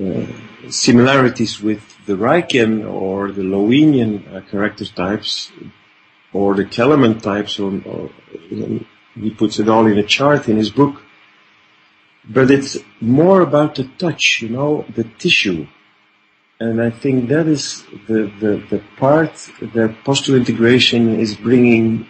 uh, 0.00 0.26
similarities 0.68 1.60
with 1.60 1.82
the 2.06 2.14
Reichian 2.14 2.90
or 2.90 3.30
the 3.32 3.42
Lowenian 3.42 4.12
uh, 4.34 4.40
character 4.50 4.84
types 4.84 5.50
or 6.32 6.54
the 6.54 6.64
Keleman 6.64 7.20
types, 7.20 7.58
or, 7.58 7.80
or 7.84 8.10
he 9.14 9.30
puts 9.30 9.58
it 9.58 9.68
all 9.68 9.86
in 9.86 9.98
a 9.98 10.04
chart 10.04 10.48
in 10.48 10.56
his 10.56 10.70
book. 10.70 11.02
But 12.24 12.50
it's 12.50 12.76
more 13.00 13.40
about 13.40 13.74
the 13.74 13.84
touch, 13.98 14.42
you 14.42 14.50
know, 14.50 14.84
the 14.94 15.04
tissue. 15.04 15.66
And 16.60 16.80
I 16.80 16.90
think 16.90 17.30
that 17.30 17.48
is 17.48 17.84
the, 18.06 18.30
the, 18.38 18.62
the 18.70 18.82
part 18.98 19.32
that 19.60 20.04
postural 20.04 20.36
integration 20.36 21.18
is 21.18 21.34
bringing 21.34 22.06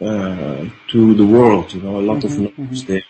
uh, 0.00 0.66
to 0.88 1.14
the 1.14 1.26
world, 1.26 1.72
you 1.72 1.80
know, 1.82 1.98
a 1.98 2.02
lot 2.02 2.18
mm-hmm, 2.18 2.44
of 2.44 2.58
knowledge 2.58 2.82
mm-hmm. 2.82 2.92
there. 2.92 3.04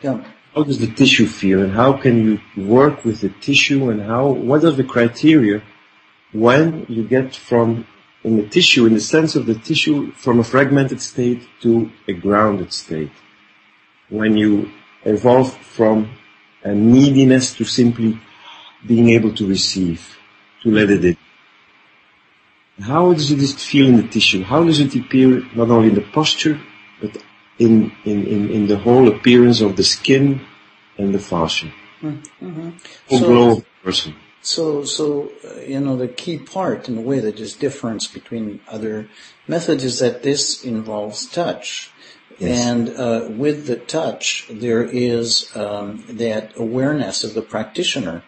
Yeah. 0.00 0.24
How 0.54 0.62
does 0.64 0.78
the 0.78 0.86
tissue 0.86 1.26
feel 1.26 1.62
and 1.62 1.72
how 1.72 1.94
can 1.94 2.24
you 2.24 2.40
work 2.62 3.04
with 3.04 3.22
the 3.22 3.30
tissue 3.30 3.88
and 3.90 4.02
how, 4.02 4.28
what 4.28 4.64
are 4.64 4.70
the 4.70 4.84
criteria 4.84 5.62
when 6.32 6.84
you 6.88 7.04
get 7.04 7.34
from 7.34 7.86
in 8.24 8.36
the 8.36 8.46
tissue, 8.48 8.86
in 8.86 8.94
the 8.94 9.00
sense 9.00 9.34
of 9.34 9.46
the 9.46 9.54
tissue, 9.54 10.12
from 10.12 10.38
a 10.38 10.44
fragmented 10.44 11.00
state 11.00 11.42
to 11.60 11.90
a 12.06 12.12
grounded 12.12 12.72
state. 12.72 13.10
When 14.08 14.36
you 14.36 14.70
evolve 15.04 15.56
from 15.56 16.16
a 16.62 16.74
neediness 16.74 17.54
to 17.54 17.64
simply 17.64 18.20
being 18.86 19.08
able 19.10 19.34
to 19.34 19.46
receive, 19.46 20.18
to 20.62 20.70
let 20.70 20.90
it 20.90 21.04
in. 21.04 21.16
How 22.80 23.12
does 23.12 23.30
it 23.30 23.58
feel 23.58 23.88
in 23.88 23.96
the 23.96 24.08
tissue? 24.08 24.42
How 24.44 24.64
does 24.64 24.80
it 24.80 24.94
appear 24.94 25.42
not 25.54 25.70
only 25.70 25.88
in 25.88 25.94
the 25.94 26.06
posture, 26.12 26.60
but 27.00 27.16
in, 27.64 27.92
in, 28.04 28.26
in, 28.26 28.50
in 28.50 28.66
the 28.66 28.78
whole 28.78 29.08
appearance 29.08 29.60
of 29.60 29.76
the 29.76 29.84
skin 29.84 30.40
and 30.98 31.14
the 31.14 31.18
fascia? 31.18 31.72
Mm-hmm. 32.00 32.70
Whole 33.08 33.18
so, 33.18 33.26
glow 33.26 33.50
of 33.52 33.58
the 33.58 33.66
person. 33.84 34.14
So, 34.42 34.84
so 34.84 35.30
uh, 35.44 35.60
you 35.60 35.80
know, 35.80 35.96
the 35.96 36.08
key 36.08 36.38
part 36.38 36.88
in 36.88 36.98
a 36.98 37.00
way 37.00 37.20
that 37.20 37.38
is 37.38 37.54
difference 37.54 38.08
between 38.08 38.60
other 38.68 39.08
methods 39.46 39.84
is 39.84 40.00
that 40.00 40.22
this 40.22 40.64
involves 40.64 41.26
touch. 41.26 41.90
Yes. 42.38 42.66
And 42.66 42.88
uh, 42.96 43.28
with 43.30 43.66
the 43.66 43.76
touch, 43.76 44.48
there 44.50 44.82
is 44.82 45.54
um, 45.54 46.02
that 46.08 46.52
awareness 46.56 47.22
of 47.22 47.34
the 47.34 47.42
practitioner 47.42 48.24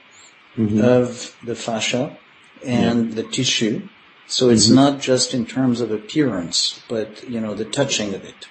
mm-hmm. 0.56 0.80
of 0.80 1.36
the 1.42 1.56
fascia 1.56 2.16
and 2.64 3.08
yeah. 3.08 3.14
the 3.16 3.22
tissue. 3.24 3.88
So 4.26 4.50
it's 4.50 4.66
mm-hmm. 4.66 4.76
not 4.76 5.00
just 5.00 5.34
in 5.34 5.46
terms 5.46 5.80
of 5.80 5.90
appearance, 5.90 6.82
but 6.88 7.28
you 7.28 7.40
know 7.40 7.54
the 7.54 7.64
touching 7.64 8.14
of 8.14 8.24
it. 8.24 8.48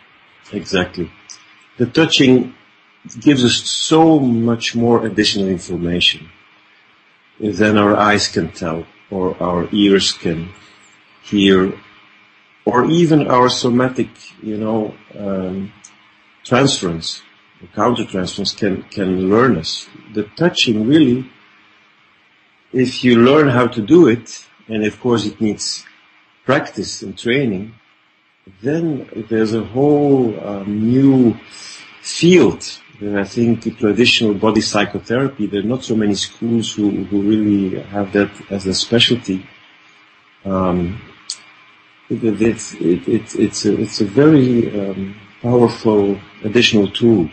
Exactly. 0.54 1.12
The 1.78 1.88
touching 1.88 2.54
gives 3.20 3.44
us 3.44 3.56
so 3.56 4.20
much 4.20 4.76
more 4.76 5.06
additional 5.06 5.48
information 5.48 6.30
than 7.40 7.78
our 7.78 7.96
eyes 7.98 8.28
can 8.28 8.52
tell, 8.52 8.86
or 9.10 9.36
our 9.42 9.68
ears 9.72 10.14
can 10.14 10.50
hear, 11.24 11.74
or 12.66 12.86
even 12.86 13.28
our 13.28 13.50
somatic, 13.50 14.10
you 14.42 14.58
know, 14.58 14.94
um, 15.18 15.74
transference, 16.44 17.24
countertransference 17.74 18.56
can, 18.56 18.84
can 18.84 19.30
learn 19.30 19.58
us. 19.58 19.90
The 20.14 20.24
touching 20.36 20.88
really, 20.88 21.30
if 22.72 23.04
you 23.04 23.18
learn 23.18 23.50
how 23.50 23.68
to 23.68 23.82
do 23.82 24.08
it, 24.08 24.46
and 24.68 24.86
of 24.86 25.00
course 25.00 25.26
it 25.26 25.42
needs 25.42 25.84
practice 26.46 27.02
and 27.02 27.18
training, 27.18 27.74
then 28.62 29.26
there's 29.30 29.54
a 29.54 29.64
whole 29.64 30.40
uh, 30.40 30.64
new 30.64 31.38
field 32.02 32.64
and 33.00 33.20
I 33.20 33.24
think 33.24 33.78
traditional 33.78 34.34
body 34.34 34.62
psychotherapy, 34.62 35.48
there 35.48 35.62
are 35.62 35.72
not 35.76 35.84
so 35.84 35.96
many 35.96 36.16
schools 36.16 36.74
who, 36.74 37.04
who 37.06 37.22
really 37.22 37.80
have 37.82 38.14
that 38.14 38.32
as 38.50 38.66
a 38.66 38.74
specialty. 38.74 39.46
Um, 40.46 41.02
it, 42.10 42.42
it's, 42.42 42.74
it, 42.76 43.08
it, 43.08 43.36
it's, 43.36 43.66
a, 43.66 43.82
it's 43.82 44.02
a 44.02 44.06
very 44.06 44.80
um, 44.80 45.20
powerful 45.42 46.20
additional 46.44 46.88
tool. 46.88 47.30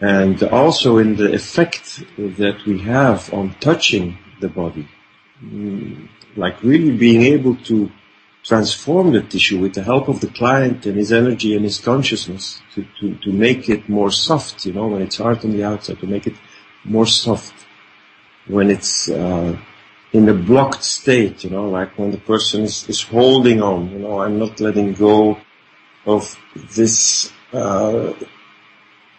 And 0.00 0.42
also 0.42 0.98
in 0.98 1.16
the 1.16 1.32
effect 1.32 2.02
that 2.16 2.64
we 2.66 2.80
have 2.80 3.32
on 3.32 3.54
touching 3.60 4.18
the 4.40 4.48
body, 4.48 4.88
mm, 5.42 6.08
like 6.34 6.62
really 6.62 6.96
being 6.96 7.22
able 7.22 7.56
to 7.56 7.90
transform 8.44 9.12
the 9.12 9.22
tissue 9.22 9.58
with 9.58 9.74
the 9.74 9.82
help 9.82 10.08
of 10.08 10.20
the 10.20 10.26
client 10.28 10.84
and 10.84 10.96
his 10.96 11.12
energy 11.12 11.56
and 11.56 11.64
his 11.64 11.78
consciousness 11.78 12.60
to, 12.74 12.86
to, 13.00 13.14
to 13.16 13.32
make 13.32 13.68
it 13.70 13.88
more 13.88 14.10
soft, 14.10 14.66
you 14.66 14.72
know, 14.72 14.86
when 14.86 15.00
it's 15.00 15.16
hard 15.16 15.42
on 15.44 15.52
the 15.52 15.64
outside, 15.64 15.98
to 15.98 16.06
make 16.06 16.26
it 16.26 16.34
more 16.84 17.06
soft. 17.06 17.54
When 18.46 18.70
it's 18.70 19.08
uh, 19.08 19.56
in 20.12 20.28
a 20.28 20.34
blocked 20.34 20.84
state, 20.84 21.42
you 21.44 21.50
know, 21.50 21.70
like 21.70 21.98
when 21.98 22.10
the 22.10 22.18
person 22.18 22.62
is, 22.62 22.86
is 22.88 23.02
holding 23.02 23.62
on, 23.62 23.90
you 23.90 24.00
know, 24.00 24.20
I'm 24.20 24.38
not 24.38 24.60
letting 24.60 24.92
go 24.92 25.38
of 26.04 26.38
this 26.54 27.32
uh, 27.54 28.12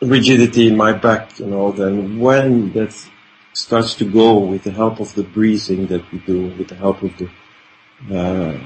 rigidity 0.01 0.67
in 0.67 0.77
my 0.77 0.93
back, 0.93 1.39
you 1.39 1.47
know, 1.47 1.71
then 1.71 2.19
when 2.19 2.73
that 2.73 2.93
starts 3.53 3.95
to 3.95 4.05
go 4.05 4.37
with 4.37 4.63
the 4.63 4.71
help 4.71 4.99
of 4.99 5.15
the 5.15 5.23
breathing 5.23 5.87
that 5.87 6.11
we 6.11 6.19
do, 6.19 6.53
with 6.57 6.67
the 6.67 6.75
help 6.75 7.01
of 7.01 7.11
the 7.17 7.29
uh, 8.15 8.59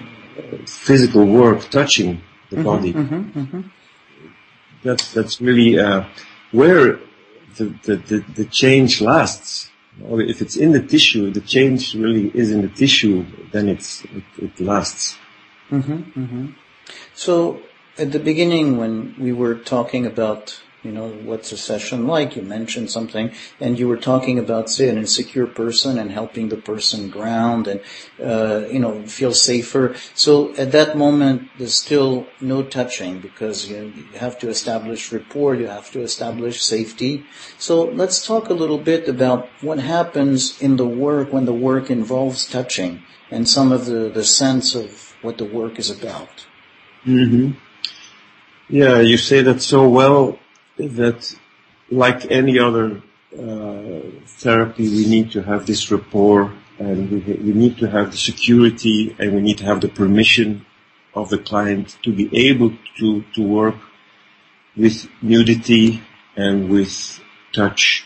physical 0.65 1.25
work 1.25 1.69
touching 1.69 2.21
the 2.49 2.57
mm-hmm, 2.57 2.65
body. 2.65 2.93
Mm-hmm, 2.93 3.39
mm-hmm. 3.39 3.61
That's 4.83 5.13
that's 5.13 5.41
really 5.41 5.79
uh, 5.79 6.05
where 6.51 6.99
the, 7.57 7.65
the, 7.83 7.95
the, 7.97 8.19
the, 8.35 8.45
change 8.45 9.01
lasts. 9.01 9.69
Or 10.01 10.21
if 10.21 10.41
it's 10.41 10.55
in 10.55 10.71
the 10.71 10.81
tissue, 10.81 11.31
the 11.31 11.41
change 11.41 11.93
really 11.93 12.31
is 12.33 12.51
in 12.51 12.61
the 12.61 12.69
tissue, 12.69 13.25
then 13.51 13.67
it's 13.67 14.05
it, 14.05 14.23
it 14.37 14.59
lasts. 14.61 15.17
Mm-hmm, 15.69 15.93
mm-hmm. 15.93 16.47
So 17.13 17.61
at 17.97 18.11
the 18.13 18.19
beginning, 18.19 18.77
when 18.77 19.15
we 19.19 19.33
were 19.33 19.55
talking 19.55 20.05
about 20.05 20.61
you 20.83 20.91
know, 20.91 21.09
what's 21.09 21.51
a 21.51 21.57
session 21.57 22.07
like? 22.07 22.35
You 22.35 22.41
mentioned 22.41 22.89
something, 22.89 23.33
and 23.59 23.77
you 23.77 23.87
were 23.87 23.97
talking 23.97 24.39
about, 24.39 24.69
say, 24.69 24.87
an 24.87 24.97
insecure 24.97 25.45
person 25.45 25.97
and 25.97 26.11
helping 26.11 26.49
the 26.49 26.57
person 26.57 27.09
ground 27.09 27.67
and, 27.67 27.81
uh, 28.23 28.67
you 28.71 28.79
know, 28.79 29.05
feel 29.05 29.33
safer. 29.33 29.95
So 30.13 30.55
at 30.55 30.71
that 30.71 30.97
moment, 30.97 31.49
there's 31.57 31.75
still 31.75 32.27
no 32.39 32.63
touching 32.63 33.19
because 33.19 33.69
you, 33.69 33.93
you 33.95 34.19
have 34.19 34.39
to 34.39 34.49
establish 34.49 35.11
rapport, 35.11 35.55
you 35.55 35.67
have 35.67 35.91
to 35.91 36.01
establish 36.01 36.63
safety. 36.63 37.25
So 37.57 37.83
let's 37.83 38.25
talk 38.25 38.49
a 38.49 38.53
little 38.53 38.77
bit 38.77 39.09
about 39.09 39.49
what 39.61 39.79
happens 39.79 40.61
in 40.61 40.77
the 40.77 40.87
work 40.87 41.33
when 41.33 41.45
the 41.45 41.53
work 41.53 41.89
involves 41.89 42.47
touching 42.47 43.03
and 43.29 43.47
some 43.47 43.71
of 43.71 43.85
the, 43.85 44.09
the 44.09 44.23
sense 44.23 44.75
of 44.75 45.13
what 45.21 45.37
the 45.37 45.45
work 45.45 45.77
is 45.77 45.89
about. 45.89 46.47
Mm-hmm. 47.05 47.51
Yeah, 48.69 48.99
you 48.99 49.17
say 49.17 49.41
that 49.41 49.61
so 49.61 49.89
well 49.89 50.39
that 50.87 51.35
like 51.91 52.29
any 52.31 52.59
other 52.59 53.01
uh, 53.37 53.99
therapy, 54.25 54.87
we 54.89 55.05
need 55.07 55.31
to 55.31 55.43
have 55.43 55.65
this 55.65 55.91
rapport 55.91 56.53
and 56.79 57.11
we, 57.11 57.19
we 57.33 57.53
need 57.53 57.77
to 57.77 57.89
have 57.89 58.11
the 58.11 58.17
security 58.17 59.15
and 59.19 59.35
we 59.35 59.41
need 59.41 59.57
to 59.57 59.65
have 59.65 59.81
the 59.81 59.89
permission 59.89 60.65
of 61.13 61.29
the 61.29 61.37
client 61.37 61.97
to 62.03 62.11
be 62.11 62.29
able 62.49 62.71
to, 62.97 63.23
to 63.35 63.43
work 63.43 63.75
with 64.77 65.07
nudity 65.21 66.01
and 66.35 66.69
with 66.69 67.19
touch. 67.51 68.05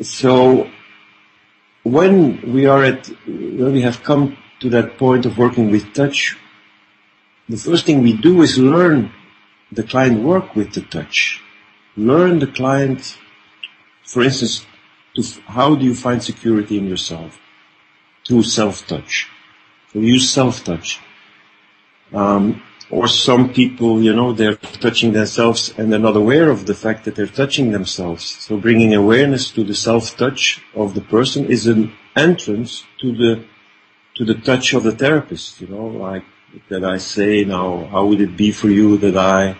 So 0.00 0.70
when 1.82 2.52
we 2.52 2.66
are 2.66 2.84
at, 2.84 3.08
when 3.26 3.72
we 3.72 3.82
have 3.82 4.02
come 4.02 4.36
to 4.60 4.70
that 4.70 4.98
point 4.98 5.26
of 5.26 5.38
working 5.38 5.70
with 5.70 5.92
touch, 5.94 6.38
the 7.48 7.56
first 7.56 7.86
thing 7.86 8.02
we 8.02 8.16
do 8.16 8.42
is 8.42 8.58
learn 8.58 9.12
the 9.72 9.82
client 9.82 10.22
work 10.22 10.54
with 10.54 10.74
the 10.74 10.82
touch. 10.82 11.40
Learn 11.96 12.38
the 12.38 12.46
client, 12.46 13.18
for 14.04 14.22
instance, 14.22 14.66
to, 15.16 15.22
how 15.46 15.74
do 15.74 15.84
you 15.84 15.94
find 15.94 16.22
security 16.22 16.78
in 16.78 16.86
yourself? 16.86 17.38
Through 18.26 18.44
self-touch. 18.44 19.28
So 19.92 19.98
use 19.98 20.30
self-touch. 20.30 21.00
Um, 22.12 22.62
or 22.90 23.08
some 23.08 23.54
people, 23.54 24.02
you 24.02 24.14
know, 24.14 24.32
they're 24.34 24.56
touching 24.56 25.12
themselves 25.12 25.72
and 25.78 25.90
they're 25.90 25.98
not 25.98 26.16
aware 26.16 26.50
of 26.50 26.66
the 26.66 26.74
fact 26.74 27.06
that 27.06 27.14
they're 27.14 27.26
touching 27.26 27.72
themselves. 27.72 28.24
So 28.24 28.58
bringing 28.58 28.94
awareness 28.94 29.50
to 29.52 29.64
the 29.64 29.74
self-touch 29.74 30.62
of 30.74 30.94
the 30.94 31.00
person 31.00 31.50
is 31.50 31.66
an 31.66 31.92
entrance 32.14 32.84
to 33.00 33.16
the, 33.16 33.44
to 34.16 34.24
the 34.26 34.34
touch 34.34 34.74
of 34.74 34.82
the 34.82 34.92
therapist, 34.92 35.62
you 35.62 35.68
know, 35.68 35.86
like 35.86 36.24
that 36.68 36.84
I 36.84 36.98
say 36.98 37.44
now, 37.44 37.86
how 37.86 38.06
would 38.06 38.20
it 38.20 38.36
be 38.36 38.52
for 38.52 38.68
you 38.68 38.96
that 38.98 39.16
I 39.16 39.56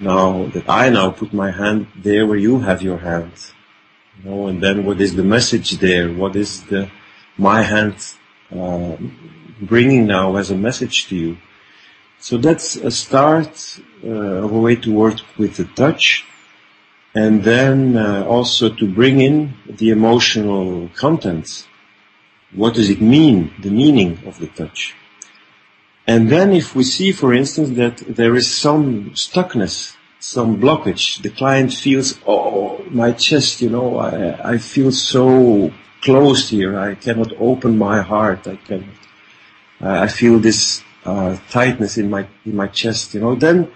now, 0.00 0.46
that 0.46 0.68
I 0.68 0.90
now 0.90 1.10
put 1.10 1.32
my 1.32 1.50
hand 1.50 1.86
there 1.96 2.26
where 2.26 2.36
you 2.36 2.58
have 2.60 2.82
your 2.82 2.98
hand? 2.98 3.32
You 4.18 4.30
know, 4.30 4.46
and 4.46 4.62
then 4.62 4.84
what 4.84 5.00
is 5.00 5.14
the 5.14 5.24
message 5.24 5.72
there? 5.78 6.12
What 6.12 6.36
is 6.36 6.62
the, 6.64 6.90
my 7.36 7.62
hand, 7.62 7.96
uh, 8.54 8.96
bringing 9.60 10.06
now 10.06 10.36
as 10.36 10.50
a 10.50 10.56
message 10.56 11.08
to 11.08 11.16
you? 11.16 11.36
So 12.18 12.38
that's 12.38 12.76
a 12.76 12.90
start 12.90 13.80
uh, 14.02 14.08
of 14.08 14.52
a 14.52 14.58
way 14.58 14.76
to 14.76 14.92
work 14.92 15.18
with 15.36 15.56
the 15.56 15.64
touch 15.64 16.24
and 17.14 17.44
then 17.44 17.96
uh, 17.96 18.24
also 18.24 18.68
to 18.74 18.92
bring 18.92 19.20
in 19.20 19.54
the 19.66 19.90
emotional 19.90 20.88
contents. 20.94 21.66
What 22.52 22.74
does 22.74 22.90
it 22.90 23.00
mean? 23.00 23.52
The 23.60 23.70
meaning 23.70 24.20
of 24.26 24.38
the 24.38 24.48
touch. 24.48 24.94
And 26.06 26.28
then 26.30 26.52
if 26.52 26.74
we 26.74 26.84
see, 26.84 27.12
for 27.12 27.32
instance, 27.32 27.70
that 27.76 27.96
there 27.98 28.36
is 28.36 28.54
some 28.54 29.10
stuckness, 29.12 29.96
some 30.20 30.60
blockage, 30.60 31.22
the 31.22 31.30
client 31.30 31.72
feels, 31.72 32.18
oh, 32.26 32.84
my 32.90 33.12
chest, 33.12 33.62
you 33.62 33.70
know, 33.70 33.98
I, 33.98 34.52
I 34.52 34.58
feel 34.58 34.92
so 34.92 35.72
closed 36.02 36.50
here. 36.50 36.78
I 36.78 36.94
cannot 36.94 37.32
open 37.38 37.78
my 37.78 38.02
heart. 38.02 38.46
I 38.46 38.56
cannot, 38.56 38.88
I 39.80 40.08
feel 40.08 40.38
this 40.38 40.82
uh, 41.04 41.38
tightness 41.50 41.96
in 41.96 42.10
my, 42.10 42.26
in 42.44 42.54
my 42.54 42.68
chest, 42.68 43.14
you 43.14 43.20
know, 43.20 43.34
then 43.34 43.70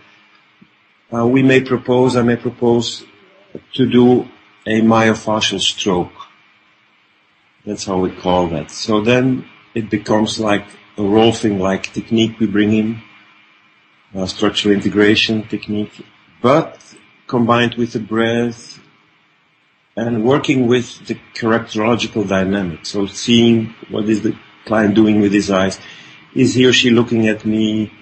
uh, 1.12 1.26
we 1.26 1.42
may 1.42 1.62
propose, 1.62 2.16
I 2.16 2.22
may 2.22 2.36
propose 2.36 3.04
to 3.74 3.86
do 3.86 4.28
a 4.66 4.80
myofascial 4.82 5.60
stroke. 5.60 6.12
That's 7.64 7.84
how 7.84 7.98
we 7.98 8.10
call 8.10 8.48
that. 8.48 8.70
So 8.70 9.00
then 9.00 9.46
it 9.74 9.88
becomes 9.90 10.38
like 10.38 10.66
a 10.98 11.00
Rolfing-like 11.00 11.92
technique 11.92 12.38
we 12.40 12.46
bring 12.46 12.72
in, 12.72 13.02
a 14.14 14.26
structural 14.26 14.74
integration 14.74 15.46
technique, 15.48 16.04
but 16.42 16.82
combined 17.26 17.74
with 17.74 17.92
the 17.92 18.00
breath 18.00 18.80
and 19.96 20.24
working 20.24 20.66
with 20.66 21.06
the 21.06 21.16
characterological 21.34 22.28
dynamics. 22.28 22.90
So 22.90 23.06
seeing 23.06 23.74
what 23.88 24.08
is 24.08 24.22
the 24.22 24.36
client 24.68 24.94
doing 24.94 25.20
with 25.20 25.32
his 25.32 25.50
eyes. 25.50 25.80
Is 26.34 26.54
he 26.54 26.66
or 26.66 26.72
she 26.72 26.90
looking 26.90 27.26
at 27.26 27.44
me? 27.44 27.92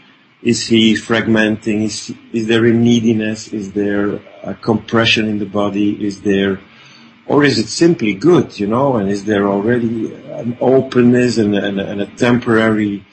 Is 0.42 0.66
he 0.66 0.94
fragmenting? 0.94 1.84
Is, 1.84 2.14
is 2.32 2.46
there 2.46 2.64
a 2.66 2.72
neediness? 2.72 3.48
Is 3.48 3.72
there 3.72 4.20
a 4.42 4.54
compression 4.54 5.28
in 5.28 5.38
the 5.38 5.46
body? 5.46 5.88
Is 6.04 6.20
there, 6.22 6.60
or 7.26 7.44
is 7.44 7.58
it 7.58 7.68
simply 7.68 8.14
good, 8.14 8.58
you 8.58 8.66
know, 8.66 8.96
and 8.96 9.10
is 9.10 9.24
there 9.24 9.48
already 9.48 10.14
an 10.14 10.56
openness 10.60 11.38
and, 11.38 11.54
and, 11.54 11.80
and 11.80 12.00
a 12.00 12.06
temporary 12.06 13.04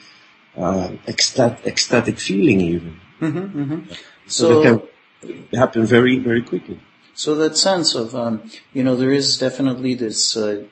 uh, 0.56 0.92
ecstatic, 1.08 1.66
ecstatic 1.66 2.18
feeling 2.18 2.60
even? 2.60 3.00
Mm-hmm, 3.20 3.62
mm-hmm. 3.62 3.92
So, 4.26 4.62
so 4.62 4.62
that 4.62 4.88
can 5.20 5.58
happen 5.58 5.84
very, 5.84 6.18
very 6.18 6.42
quickly. 6.42 6.80
So 7.14 7.34
that 7.36 7.56
sense 7.56 7.94
of, 7.94 8.14
um, 8.14 8.50
you 8.72 8.82
know, 8.82 8.96
there 8.96 9.12
is 9.12 9.38
definitely 9.38 9.94
this 9.94 10.36
uh, 10.36 10.64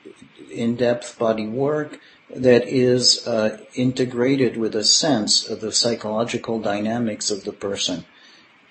in-depth 0.51 1.17
body 1.17 1.47
work, 1.47 1.99
that 2.35 2.67
is 2.67 3.27
uh, 3.27 3.59
integrated 3.75 4.57
with 4.57 4.75
a 4.75 4.83
sense 4.83 5.47
of 5.47 5.61
the 5.61 5.71
psychological 5.71 6.59
dynamics 6.59 7.29
of 7.29 7.43
the 7.43 7.53
person. 7.53 8.05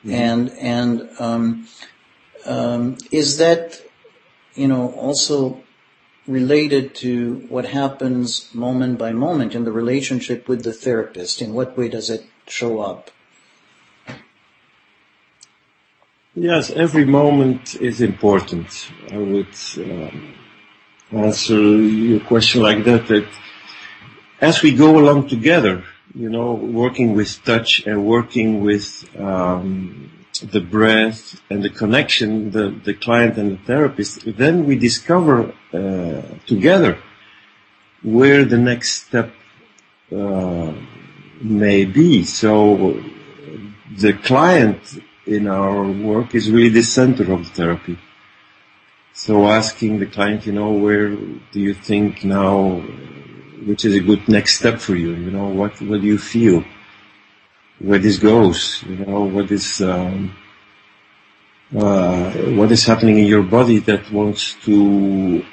Mm-hmm. 0.04 0.10
And 0.12 0.50
and 0.58 1.10
um, 1.20 1.68
um, 2.44 2.98
is 3.10 3.38
that 3.38 3.80
you 4.54 4.68
know 4.68 4.92
also 4.92 5.62
related 6.26 6.94
to 6.94 7.46
what 7.48 7.64
happens 7.66 8.54
moment 8.54 8.98
by 8.98 9.12
moment 9.12 9.54
in 9.54 9.64
the 9.64 9.72
relationship 9.72 10.48
with 10.48 10.62
the 10.62 10.72
therapist? 10.72 11.42
In 11.42 11.52
what 11.52 11.76
way 11.76 11.88
does 11.88 12.10
it 12.10 12.24
show 12.46 12.80
up? 12.80 13.10
Yes, 16.34 16.70
every 16.70 17.04
moment 17.04 17.74
is 17.74 18.00
important. 18.00 18.90
I 19.10 19.18
would 19.18 19.54
um, 19.76 20.34
answer 21.10 21.60
your 21.60 22.20
question 22.20 22.62
like 22.62 22.84
that. 22.84 23.08
That 23.08 23.28
as 24.40 24.62
we 24.62 24.74
go 24.74 24.98
along 24.98 25.28
together, 25.28 25.84
you 26.14 26.30
know, 26.30 26.54
working 26.54 27.14
with 27.14 27.44
touch 27.44 27.86
and 27.86 28.06
working 28.06 28.62
with 28.62 29.04
um, 29.18 30.11
the 30.50 30.60
breath 30.60 31.40
and 31.50 31.62
the 31.62 31.70
connection, 31.70 32.50
the, 32.50 32.70
the 32.84 32.94
client 32.94 33.36
and 33.38 33.52
the 33.52 33.62
therapist, 33.64 34.24
then 34.36 34.66
we 34.66 34.76
discover 34.76 35.54
uh, 35.72 36.22
together 36.46 36.98
where 38.02 38.44
the 38.44 38.58
next 38.58 39.06
step 39.06 39.32
uh, 40.14 40.72
may 41.40 41.84
be. 41.84 42.24
So 42.24 43.02
the 43.96 44.12
client 44.12 44.80
in 45.26 45.46
our 45.46 45.84
work 45.90 46.34
is 46.34 46.50
really 46.50 46.70
the 46.70 46.82
center 46.82 47.32
of 47.32 47.44
the 47.44 47.50
therapy. 47.50 47.98
So 49.14 49.46
asking 49.46 50.00
the 50.00 50.06
client, 50.06 50.46
you 50.46 50.52
know, 50.52 50.72
where 50.72 51.08
do 51.10 51.60
you 51.60 51.74
think 51.74 52.24
now 52.24 52.82
which 53.66 53.84
is 53.84 53.94
a 53.94 54.00
good 54.00 54.28
next 54.28 54.58
step 54.58 54.80
for 54.80 54.94
you. 54.94 55.12
You 55.12 55.30
know, 55.30 55.48
what 55.48 55.80
what 55.82 56.00
do 56.00 56.06
you 56.06 56.18
feel? 56.18 56.64
Where 57.78 57.98
this 57.98 58.18
goes? 58.18 58.82
You 58.86 58.96
know, 59.04 59.22
what 59.24 59.50
is 59.50 59.80
um, 59.80 60.36
uh, 61.76 62.30
what 62.58 62.70
is 62.70 62.84
happening 62.84 63.18
in 63.18 63.26
your 63.26 63.42
body 63.42 63.78
that 63.80 64.10
wants 64.12 64.54
to 64.64 65.44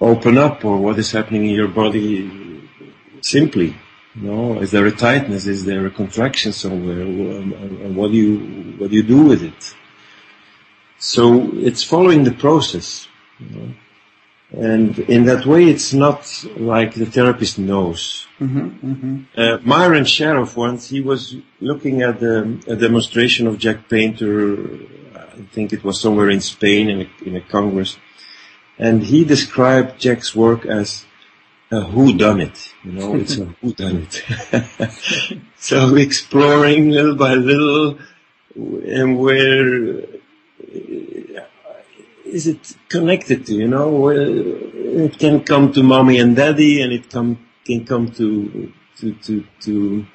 open 0.00 0.36
up, 0.38 0.64
or 0.64 0.76
what 0.78 0.98
is 0.98 1.12
happening 1.12 1.46
in 1.46 1.54
your 1.54 1.68
body 1.68 2.68
simply? 3.20 3.76
You 4.14 4.22
know, 4.22 4.60
is 4.60 4.70
there 4.70 4.86
a 4.86 4.92
tightness? 4.92 5.46
Is 5.46 5.64
there 5.64 5.86
a 5.86 5.90
contraction 5.90 6.52
somewhere? 6.52 7.00
And 7.00 7.96
what 7.96 8.10
do 8.10 8.16
you 8.16 8.76
what 8.78 8.90
do 8.90 8.96
you 8.96 9.02
do 9.02 9.22
with 9.22 9.42
it? 9.42 9.74
So 10.98 11.50
it's 11.54 11.82
following 11.82 12.24
the 12.24 12.32
process. 12.32 13.08
You 13.38 13.56
know. 13.56 13.74
And 14.56 14.98
in 14.98 15.24
that 15.24 15.46
way, 15.46 15.64
it's 15.64 15.92
not 15.92 16.44
like 16.56 16.94
the 16.94 17.06
therapist 17.06 17.58
knows. 17.58 18.26
Mm-hmm, 18.40 18.92
mm-hmm. 18.92 19.22
Uh, 19.36 19.58
Myron 19.62 20.04
Sharaf 20.04 20.54
once, 20.54 20.88
he 20.88 21.00
was 21.00 21.36
looking 21.60 22.02
at 22.02 22.20
the, 22.20 22.62
a 22.68 22.76
demonstration 22.76 23.48
of 23.48 23.58
Jack 23.58 23.88
Painter, 23.88 24.78
I 25.16 25.42
think 25.52 25.72
it 25.72 25.82
was 25.82 26.00
somewhere 26.00 26.30
in 26.30 26.40
Spain 26.40 26.88
in 26.88 27.00
a, 27.02 27.28
in 27.28 27.36
a 27.36 27.40
congress, 27.40 27.96
and 28.78 29.02
he 29.02 29.24
described 29.24 30.00
Jack's 30.00 30.36
work 30.36 30.66
as 30.66 31.04
a 31.72 31.80
who 31.80 32.16
done 32.16 32.40
it. 32.40 32.72
You 32.84 32.92
know, 32.92 33.16
it's 33.20 33.38
a 33.38 33.46
who 33.46 33.72
done 33.72 34.06
it. 34.08 35.40
so 35.56 35.96
exploring 35.96 36.90
little 36.90 37.16
by 37.16 37.34
little, 37.34 37.98
and 38.54 39.18
where 39.18 40.04
is 42.34 42.46
it 42.48 42.76
connected 42.88 43.46
to? 43.46 43.54
You 43.54 43.68
know, 43.68 44.08
it 44.08 45.18
can 45.18 45.44
come 45.44 45.72
to 45.72 45.82
mommy 45.82 46.18
and 46.18 46.34
daddy, 46.34 46.82
and 46.82 46.92
it 46.92 47.08
come 47.08 47.38
can 47.64 47.86
come 47.86 48.10
to 48.12 48.72
to 48.98 49.14
to 49.26 49.44
to 49.60 50.06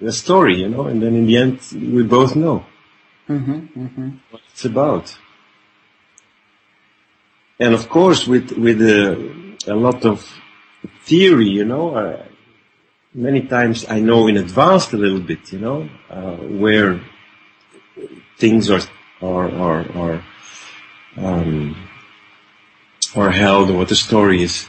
the 0.00 0.12
story. 0.12 0.56
You 0.62 0.68
know, 0.68 0.86
and 0.86 1.02
then 1.02 1.14
in 1.14 1.26
the 1.26 1.36
end, 1.36 1.60
we 1.72 2.02
both 2.02 2.34
know 2.34 2.64
mm-hmm, 3.28 3.58
mm-hmm. 3.80 4.08
what 4.30 4.42
it's 4.50 4.64
about. 4.64 5.16
And 7.60 7.74
of 7.74 7.88
course, 7.88 8.26
with 8.26 8.52
with 8.52 8.80
a, 8.80 9.56
a 9.66 9.74
lot 9.74 10.04
of 10.06 10.26
theory, 11.04 11.48
you 11.48 11.64
know, 11.64 11.94
uh, 11.94 12.24
many 13.14 13.42
times 13.42 13.84
I 13.88 14.00
know 14.00 14.28
in 14.28 14.36
advance 14.38 14.92
a 14.92 14.96
little 14.96 15.20
bit, 15.20 15.52
you 15.52 15.58
know, 15.58 15.88
uh, 16.08 16.36
where 16.62 17.00
things 18.38 18.70
are 18.70 18.82
are 19.20 19.50
are, 19.50 19.82
are 20.02 20.24
um, 21.16 21.76
or 23.14 23.30
held 23.30 23.70
or 23.70 23.78
what 23.78 23.88
the 23.88 23.96
story 23.96 24.42
is. 24.42 24.66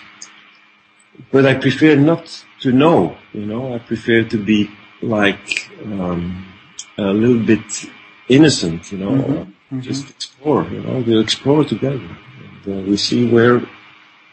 But 1.32 1.46
I 1.46 1.56
prefer 1.56 1.96
not 1.96 2.46
to 2.62 2.72
know, 2.72 3.18
you 3.34 3.46
know, 3.46 3.74
I 3.76 3.80
prefer 3.80 4.24
to 4.24 4.38
be 4.44 4.70
like 5.02 5.70
um, 5.84 6.46
a 6.98 7.14
little 7.14 7.44
bit 7.44 7.86
innocent, 8.30 8.92
you 8.92 9.00
know, 9.00 9.12
mm-hmm. 9.12 9.34
Mm-hmm. 9.34 9.82
just 9.82 10.10
explore, 10.10 10.64
you 10.66 10.82
know, 10.82 11.04
we'll 11.06 11.22
explore 11.22 11.64
together. 11.64 12.10
And, 12.66 12.80
uh, 12.80 12.90
we 12.90 12.98
see 12.98 13.30
where 13.30 13.62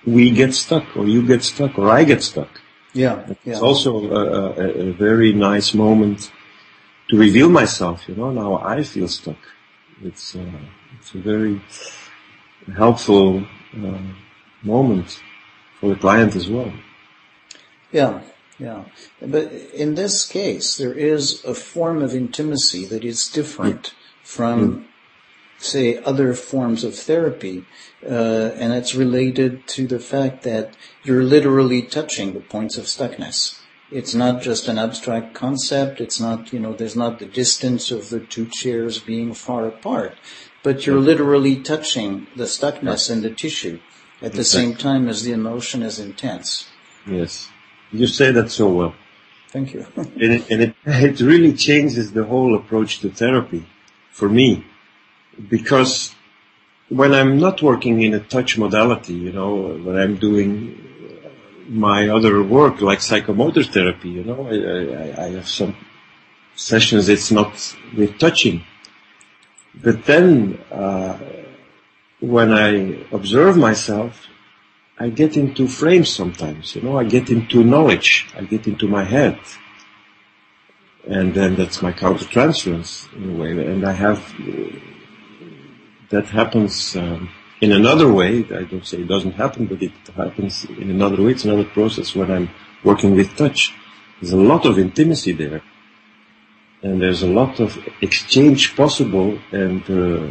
we 0.07 0.31
get 0.31 0.55
stuck 0.55 0.97
or 0.97 1.07
you 1.07 1.27
get 1.27 1.43
stuck 1.43 1.79
or 1.79 1.91
I 1.91 2.05
get 2.05 2.23
stuck. 2.23 2.61
Yeah. 2.93 3.25
It's 3.29 3.41
yeah. 3.45 3.61
also 3.61 4.13
a, 4.13 4.61
a, 4.63 4.89
a, 4.89 4.93
very 4.93 5.33
nice 5.33 5.75
moment 5.75 6.31
to 7.09 7.19
reveal 7.19 7.51
myself, 7.51 8.09
you 8.09 8.15
know, 8.15 8.31
now 8.31 8.59
I 8.59 8.83
feel 8.83 9.09
stuck. 9.09 9.39
It's, 10.03 10.37
uh, 10.37 10.61
it's 10.99 11.15
a 11.15 11.19
very, 11.19 11.61
helpful 12.73 13.45
uh, 13.77 13.99
moment 14.63 15.21
for 15.81 15.91
the 15.91 15.97
client 15.97 16.35
as 16.37 16.49
well. 16.49 16.73
Yeah, 17.93 18.23
yeah. 18.59 18.85
But 19.21 19.53
in 19.53 19.95
this 19.95 20.27
case, 20.27 20.77
there 20.77 20.95
is 20.95 21.45
a 21.45 21.55
form 21.55 22.03
of 22.03 22.15
intimacy 22.15 22.85
that 22.87 23.05
is 23.05 23.29
different 23.29 23.95
from, 24.23 24.61
mm. 24.61 24.85
say, 25.59 25.99
other 25.99 26.35
forms 26.35 26.85
of 26.85 26.95
therapy, 26.95 27.65
uh, 28.05 28.53
and 28.57 28.73
it's 28.73 28.95
related 28.95 29.67
to 29.69 29.87
the 29.87 30.01
fact 30.01 30.43
that 30.43 30.75
you're 31.05 31.23
literally 31.23 31.83
touching 31.83 32.33
the 32.33 32.41
points 32.41 32.79
of 32.79 32.87
stuckness. 32.87 33.61
It's 33.91 34.15
not 34.15 34.43
just 34.43 34.67
an 34.67 34.79
abstract 34.79 35.35
concept. 35.35 36.01
It's 36.01 36.19
not, 36.19 36.53
you 36.53 36.59
know, 36.59 36.73
there's 36.73 36.97
not 36.97 37.19
the 37.19 37.27
distance 37.27 37.91
of 37.91 38.09
the 38.09 38.21
two 38.21 38.47
chairs 38.47 38.99
being 38.99 39.35
far 39.35 39.67
apart 39.67 40.15
but 40.65 40.87
you're 40.87 40.99
literally 40.99 41.57
touching 41.57 42.27
the 42.35 42.45
stuckness 42.45 43.11
in 43.11 43.23
the 43.23 43.31
tissue 43.31 43.79
at 44.21 44.33
the 44.33 44.43
same 44.43 44.75
time 44.75 45.09
as 45.09 45.23
the 45.23 45.33
emotion 45.33 45.83
is 45.83 46.01
intense. 46.01 46.67
Yes. 47.07 47.49
You 47.93 48.07
say 48.07 48.33
that 48.33 48.51
so 48.51 48.69
well. 48.71 48.95
Thank 49.51 49.75
you. 49.75 49.87
and 49.97 50.33
it, 50.37 50.51
and 50.51 50.63
it, 50.63 50.75
it 50.87 51.21
really 51.21 51.53
changes 51.53 52.13
the 52.13 52.25
whole 52.25 52.57
approach 52.57 53.01
to 53.01 53.11
therapy 53.11 53.67
for 54.11 54.29
me 54.29 54.65
because 55.49 56.15
when 56.89 57.13
I'm 57.15 57.39
not 57.39 57.61
working 57.63 58.01
in 58.01 58.15
a 58.15 58.21
touch 58.21 58.57
modality, 58.57 59.15
you 59.15 59.33
know, 59.33 59.55
when 59.87 59.97
I'm 59.97 60.17
doing 60.17 60.81
my 61.69 62.09
other 62.09 62.43
work 62.43 62.81
like 62.81 63.01
psychomotor 63.01 63.67
therapy, 63.71 64.09
you 64.09 64.25
know, 64.25 64.49
I, 64.49 65.23
I, 65.23 65.27
I 65.27 65.29
have 65.33 65.49
some 65.49 65.77
sessions 66.57 67.09
it's 67.09 67.31
not 67.31 67.53
with 67.97 68.19
touching. 68.19 68.65
But 69.83 70.05
then, 70.05 70.61
uh, 70.71 71.19
when 72.21 72.53
I 72.53 73.05
observe 73.13 73.57
myself, 73.57 74.29
I 74.99 75.09
get 75.09 75.37
into 75.37 75.67
frames 75.67 76.09
sometimes, 76.09 76.77
you 76.77 76.83
know, 76.83 76.99
I 76.99 77.05
get 77.05 77.29
into 77.29 77.65
knowledge, 77.65 78.29
I 78.37 78.43
get 78.43 78.67
into 78.67 78.87
my 78.87 79.05
head. 79.05 79.39
And 81.07 81.35
then 81.35 81.57
that's 81.57 81.83
my 81.83 81.93
countertransference 81.93 83.13
in 83.15 83.35
a 83.35 83.37
way. 83.37 83.51
And 83.51 83.85
I 83.85 83.93
have, 83.93 84.21
that 86.11 86.27
happens 86.27 86.97
um, 86.97 87.29
in 87.61 87.73
another 87.73 88.11
way. 88.11 88.45
I 88.45 88.63
don't 88.63 88.87
say 88.87 88.99
it 88.99 89.09
doesn't 89.09 89.33
happen, 89.33 89.67
but 89.67 89.83
it 89.83 89.93
happens 90.17 90.65
in 90.65 90.91
another 90.91 91.21
way. 91.23 91.33
It's 91.33 91.45
another 91.45 91.65
process 91.65 92.15
when 92.15 92.31
I'm 92.31 92.49
working 92.85 93.15
with 93.17 93.37
touch. 93.37 93.75
There's 94.21 94.33
a 94.33 94.37
lot 94.37 94.65
of 94.65 94.79
intimacy 94.79 95.33
there. 95.33 95.63
And 96.85 97.01
there's 97.01 97.23
a 97.23 97.33
lot 97.41 97.61
of 97.61 97.79
exchange 98.03 98.77
possible 98.77 99.39
and 99.53 99.83
uh, 99.89 100.31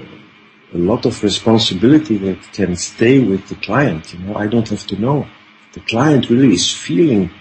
a 0.78 0.82
lot 0.92 1.06
of 1.08 1.24
responsibility 1.24 2.18
that 2.20 2.42
can 2.54 2.76
stay 2.76 3.20
with 3.20 3.50
the 3.50 3.56
client. 3.56 4.14
You 4.14 4.20
know, 4.20 4.36
I 4.36 4.46
don't 4.46 4.70
have 4.70 4.86
to 4.88 4.96
know. 4.96 5.26
The 5.74 5.80
client 5.80 6.30
really 6.30 6.54
is 6.54 6.72
feeling 6.72 7.32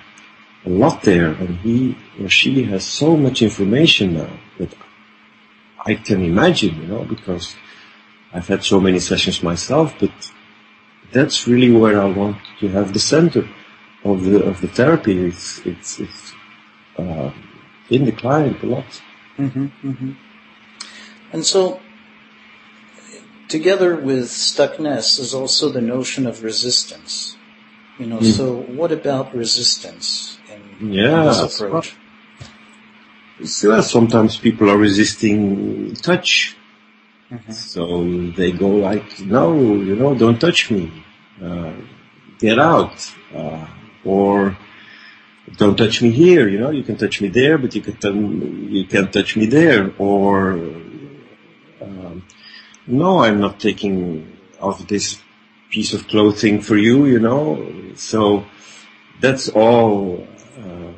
a 0.64 0.70
lot 0.70 1.02
there 1.02 1.32
and 1.32 1.58
he 1.58 1.94
or 2.20 2.30
she 2.30 2.62
has 2.64 2.86
so 2.86 3.14
much 3.16 3.42
information 3.42 4.14
now 4.14 4.32
that 4.58 4.74
I 5.84 5.94
can 5.94 6.22
imagine, 6.22 6.74
you 6.80 6.88
know, 6.88 7.04
because 7.04 7.54
I've 8.32 8.48
had 8.48 8.64
so 8.64 8.80
many 8.80 8.98
sessions 8.98 9.42
myself, 9.42 9.94
but 10.00 10.12
that's 11.12 11.46
really 11.46 11.70
where 11.70 12.00
I 12.00 12.06
want 12.06 12.38
to 12.60 12.68
have 12.68 12.94
the 12.94 13.04
center 13.14 13.46
of 14.04 14.24
the 14.24 14.42
of 14.42 14.62
the 14.62 14.68
therapy. 14.68 15.26
It's 15.26 15.58
it's 15.66 16.00
it's 16.00 16.32
uh, 16.96 17.30
in 17.92 18.04
the 18.04 18.12
client 18.12 18.62
a 18.62 18.66
lot. 18.66 19.02
Mm-hmm, 19.38 19.66
mm-hmm. 19.88 20.12
And 21.32 21.46
so, 21.46 21.80
together 23.48 23.96
with 23.96 24.24
stuckness 24.24 25.18
is 25.20 25.34
also 25.34 25.68
the 25.68 25.80
notion 25.80 26.26
of 26.26 26.42
resistance. 26.42 27.36
You 27.98 28.06
know, 28.06 28.18
mm. 28.18 28.32
so 28.32 28.56
what 28.56 28.90
about 28.90 29.34
resistance 29.34 30.38
in, 30.50 30.92
yeah, 30.92 31.20
in 31.20 31.26
this 31.26 31.60
approach? 31.60 31.94
So 33.44 33.80
sometimes 33.80 34.36
people 34.36 34.70
are 34.70 34.78
resisting 34.78 35.94
touch 35.96 36.56
Mm-hmm. 37.32 37.52
So 37.52 38.30
they 38.36 38.52
go 38.52 38.68
like, 38.68 39.20
no, 39.20 39.54
you 39.54 39.96
know, 39.96 40.14
don't 40.14 40.38
touch 40.38 40.70
me. 40.70 40.92
Uh, 41.42 41.72
get 42.38 42.58
out. 42.58 42.92
Uh, 43.34 43.66
or 44.04 44.56
don't 45.56 45.76
touch 45.76 46.02
me 46.02 46.10
here, 46.10 46.48
you 46.48 46.58
know, 46.58 46.70
you 46.70 46.82
can 46.82 46.96
touch 46.96 47.20
me 47.20 47.28
there, 47.28 47.58
but 47.58 47.74
you 47.74 47.82
can 47.82 47.96
t- 47.96 48.76
you 48.76 48.86
can't 48.86 49.12
touch 49.12 49.36
me 49.36 49.46
there. 49.46 49.92
Or, 49.98 50.52
um, 51.80 52.24
no, 52.86 53.18
I'm 53.20 53.40
not 53.40 53.60
taking 53.60 54.36
off 54.60 54.86
this 54.88 55.20
piece 55.70 55.94
of 55.94 56.08
clothing 56.08 56.60
for 56.60 56.76
you, 56.76 57.06
you 57.06 57.18
know. 57.18 57.94
So 57.96 58.44
that's 59.20 59.48
all 59.48 60.26
uh, 60.58 60.92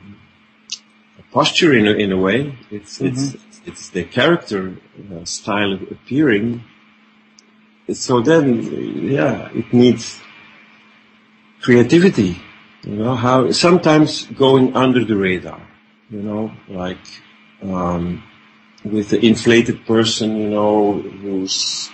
posture 1.32 1.74
in 1.74 1.86
a, 1.86 1.92
in 1.92 2.12
a 2.12 2.18
way. 2.18 2.56
It's, 2.70 2.98
mm-hmm. 2.98 3.06
it's, 3.06 3.36
it's 3.66 3.88
the 3.90 4.04
character 4.04 4.76
uh, 5.12 5.24
style 5.24 5.72
of 5.72 5.82
appearing. 5.90 6.64
So 7.92 8.20
then, 8.20 9.10
yeah, 9.10 9.50
it 9.52 9.72
needs 9.72 10.20
creativity. 11.60 12.40
You 12.84 12.96
know 12.96 13.14
how 13.14 13.50
sometimes 13.50 14.26
going 14.26 14.76
under 14.76 15.04
the 15.04 15.16
radar. 15.16 15.60
You 16.10 16.22
know, 16.22 16.52
like 16.68 17.04
um, 17.62 18.22
with 18.84 19.08
the 19.08 19.24
inflated 19.24 19.86
person. 19.86 20.36
You 20.36 20.50
know, 20.50 20.92
who's 21.00 21.90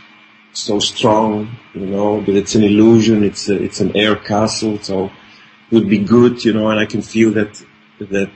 so 0.53 0.81
strong. 0.81 1.57
You 1.75 1.87
know, 1.87 2.21
but 2.21 2.35
it's 2.35 2.55
an 2.55 2.65
illusion. 2.65 3.23
It's 3.23 3.49
a, 3.49 3.63
it's 3.63 3.81
an 3.81 3.97
air 3.97 4.17
castle. 4.17 4.79
So 4.81 5.07
it 5.07 5.75
would 5.75 5.89
be 5.89 5.99
good. 5.99 6.45
You 6.45 6.55
know, 6.55 6.71
and 6.71 6.81
I 6.81 6.87
can 6.87 7.03
feel 7.03 7.31
that 7.33 7.65
that 8.01 8.31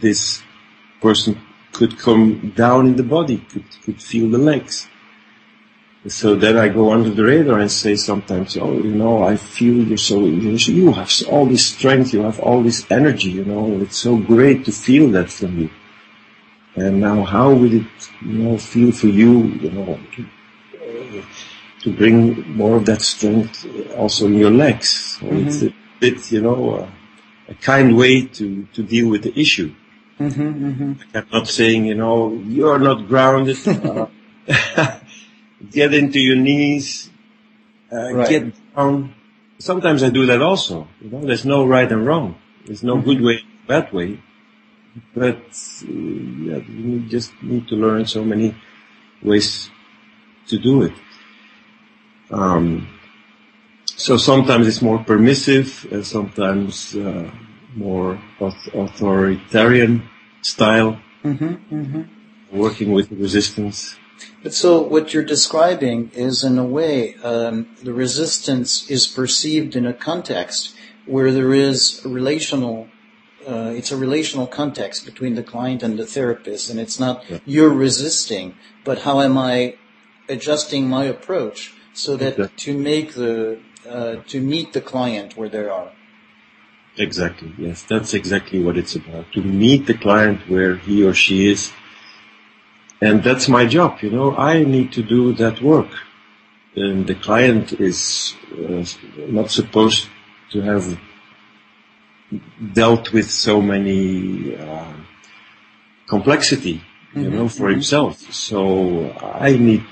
this 0.00 0.42
person 1.00 1.40
could 1.72 1.98
come 1.98 2.52
down 2.56 2.86
in 2.86 2.96
the 2.96 3.02
body, 3.02 3.38
could, 3.38 3.64
could 3.84 4.02
feel 4.02 4.30
the 4.30 4.38
legs. 4.38 4.88
So 6.08 6.36
then 6.36 6.56
I 6.56 6.68
go 6.68 6.92
under 6.92 7.10
the 7.10 7.24
radar 7.24 7.58
and 7.58 7.70
say 7.70 7.96
sometimes, 7.96 8.56
oh, 8.56 8.72
you 8.74 8.94
know, 8.94 9.24
I 9.24 9.36
feel 9.36 9.74
you're 9.74 9.96
so, 9.96 10.24
you 10.24 10.92
have 10.92 11.10
all 11.28 11.46
this 11.46 11.66
strength, 11.66 12.12
you 12.12 12.22
have 12.22 12.38
all 12.40 12.62
this 12.62 12.86
energy, 12.90 13.30
you 13.30 13.44
know, 13.44 13.80
it's 13.80 13.96
so 13.96 14.16
great 14.16 14.64
to 14.66 14.72
feel 14.72 15.10
that 15.12 15.30
from 15.30 15.58
you. 15.58 15.70
And 16.76 17.00
now 17.00 17.24
how 17.24 17.54
would 17.54 17.72
it, 17.72 17.86
you 18.20 18.32
know, 18.32 18.58
feel 18.58 18.92
for 18.92 19.06
you, 19.06 19.44
you 19.44 19.70
know, 19.70 19.98
to, 20.16 21.24
to 21.80 21.92
bring 21.92 22.56
more 22.56 22.76
of 22.76 22.86
that 22.86 23.00
strength 23.00 23.66
also 23.96 24.26
in 24.26 24.34
your 24.34 24.50
legs? 24.50 25.18
So 25.18 25.26
mm-hmm. 25.26 25.48
it's 25.48 25.62
a 25.62 25.74
bit, 25.98 26.30
you 26.30 26.42
know, 26.42 26.88
a, 27.48 27.52
a 27.52 27.54
kind 27.54 27.96
way 27.96 28.26
to, 28.26 28.68
to 28.74 28.82
deal 28.82 29.08
with 29.08 29.22
the 29.22 29.38
issue. 29.38 29.74
Mm-hmm, 30.20 30.42
mm-hmm. 30.42 30.92
I'm 31.16 31.26
not 31.32 31.48
saying, 31.48 31.86
you 31.86 31.94
know, 31.94 32.32
you're 32.46 32.78
not 32.78 33.08
grounded. 33.08 33.58
Uh, 33.66 34.06
get 35.70 35.94
into 35.94 36.20
your 36.20 36.36
knees, 36.36 37.10
uh, 37.92 38.12
right. 38.12 38.28
get 38.28 38.74
down. 38.74 39.14
Sometimes 39.58 40.02
I 40.02 40.10
do 40.10 40.26
that 40.26 40.42
also. 40.42 40.88
You 41.00 41.10
know, 41.10 41.20
there's 41.20 41.46
no 41.46 41.66
right 41.66 41.90
and 41.90 42.06
wrong. 42.06 42.36
There's 42.66 42.82
no 42.82 43.00
good 43.00 43.20
way, 43.20 43.40
bad 43.66 43.92
way. 43.92 44.20
But 45.14 45.36
uh, 45.36 45.92
yeah, 45.92 46.58
you 46.58 47.06
just 47.08 47.32
need 47.42 47.68
to 47.68 47.76
learn 47.76 48.06
so 48.06 48.24
many 48.24 48.54
ways 49.22 49.70
to 50.48 50.58
do 50.58 50.82
it. 50.82 50.92
Um, 52.30 52.88
so 53.84 54.16
sometimes 54.16 54.66
it's 54.66 54.82
more 54.82 54.98
permissive, 54.98 55.86
and 55.90 56.06
sometimes 56.06 56.94
uh, 56.94 57.30
more 57.74 58.20
authoritarian 58.40 60.02
style, 60.42 61.00
mm-hmm, 61.24 61.74
mm-hmm. 61.74 62.58
working 62.58 62.92
with 62.92 63.10
resistance. 63.12 63.96
But 64.42 64.54
so 64.54 64.80
what 64.80 65.12
you're 65.12 65.24
describing 65.24 66.10
is 66.14 66.44
in 66.44 66.58
a 66.58 66.64
way, 66.64 67.14
um, 67.16 67.68
the 67.82 67.92
resistance 67.92 68.88
is 68.90 69.06
perceived 69.06 69.76
in 69.76 69.86
a 69.86 69.92
context 69.92 70.74
where 71.04 71.32
there 71.32 71.52
is 71.52 72.04
a 72.04 72.08
relational, 72.08 72.88
uh, 73.46 73.72
it's 73.74 73.92
a 73.92 73.96
relational 73.96 74.46
context 74.46 75.04
between 75.04 75.34
the 75.34 75.42
client 75.42 75.82
and 75.82 75.98
the 75.98 76.06
therapist 76.06 76.70
and 76.70 76.80
it's 76.80 76.98
not 76.98 77.24
yeah. 77.28 77.38
you're 77.44 77.72
resisting, 77.72 78.54
but 78.84 79.00
how 79.00 79.20
am 79.20 79.36
I 79.38 79.76
adjusting 80.28 80.88
my 80.88 81.04
approach 81.04 81.74
so 81.92 82.16
that 82.16 82.34
exactly. 82.34 82.72
to 82.72 82.78
make 82.78 83.14
the, 83.14 83.58
uh, 83.88 84.16
to 84.28 84.40
meet 84.40 84.72
the 84.72 84.80
client 84.80 85.36
where 85.36 85.48
they 85.48 85.66
are. 85.66 85.92
Exactly. 86.98 87.52
Yes, 87.58 87.82
that's 87.82 88.14
exactly 88.14 88.62
what 88.62 88.76
it's 88.76 88.94
about. 88.96 89.32
To 89.32 89.42
meet 89.42 89.86
the 89.86 89.94
client 89.94 90.48
where 90.48 90.76
he 90.76 91.04
or 91.04 91.14
she 91.14 91.50
is. 91.50 91.72
And 93.00 93.22
that's 93.22 93.48
my 93.48 93.66
job, 93.66 94.00
you 94.00 94.10
know, 94.10 94.34
I 94.36 94.64
need 94.64 94.92
to 94.92 95.02
do 95.02 95.34
that 95.34 95.60
work. 95.60 95.90
And 96.74 97.06
the 97.06 97.14
client 97.14 97.72
is 97.72 98.34
uh, 98.52 98.84
not 99.28 99.50
supposed 99.50 100.08
to 100.52 100.60
have 100.62 100.98
dealt 102.72 103.12
with 103.12 103.30
so 103.30 103.60
many 103.60 104.56
uh, 104.56 104.92
complexity, 106.06 106.82
you 107.14 107.22
mm-hmm. 107.22 107.36
know, 107.36 107.48
for 107.48 107.64
mm-hmm. 107.64 107.72
himself. 107.72 108.18
So 108.32 109.10
I 109.12 109.56
need 109.56 109.84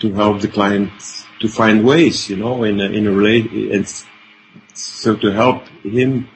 to 0.00 0.12
help 0.14 0.40
the 0.40 0.48
client 0.48 0.90
to 1.40 1.48
find 1.48 1.84
ways, 1.84 2.28
you 2.30 2.36
know, 2.36 2.64
in 2.64 2.80
a, 2.80 2.84
in 2.84 3.06
a 3.06 3.12
relate, 3.12 3.50
and 3.52 3.86
so 4.74 5.16
to 5.16 5.30
help 5.32 5.66
him 5.82 6.28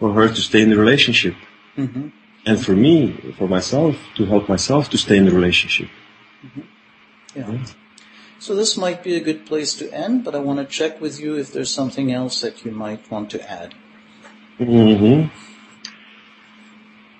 or 0.00 0.12
her 0.12 0.28
to 0.28 0.40
stay 0.40 0.62
in 0.62 0.70
the 0.70 0.78
relationship. 0.78 1.34
Mm-hmm. 1.76 2.08
And 2.44 2.64
for 2.64 2.72
me, 2.72 3.12
for 3.38 3.46
myself, 3.48 3.96
to 4.16 4.24
help 4.26 4.48
myself 4.48 4.90
to 4.90 4.98
stay 4.98 5.16
in 5.16 5.26
the 5.26 5.32
relationship. 5.32 5.88
Mm-hmm. 6.44 6.60
Yeah. 7.38 7.64
So 8.38 8.56
this 8.56 8.76
might 8.76 9.04
be 9.04 9.14
a 9.14 9.20
good 9.20 9.46
place 9.46 9.74
to 9.74 9.92
end, 9.94 10.24
but 10.24 10.34
I 10.34 10.40
want 10.40 10.58
to 10.58 10.64
check 10.64 11.00
with 11.00 11.20
you 11.20 11.36
if 11.36 11.52
there's 11.52 11.72
something 11.72 12.12
else 12.12 12.40
that 12.40 12.64
you 12.64 12.72
might 12.72 13.08
want 13.08 13.30
to 13.30 13.50
add. 13.50 13.74
Mm-hmm. 14.58 15.28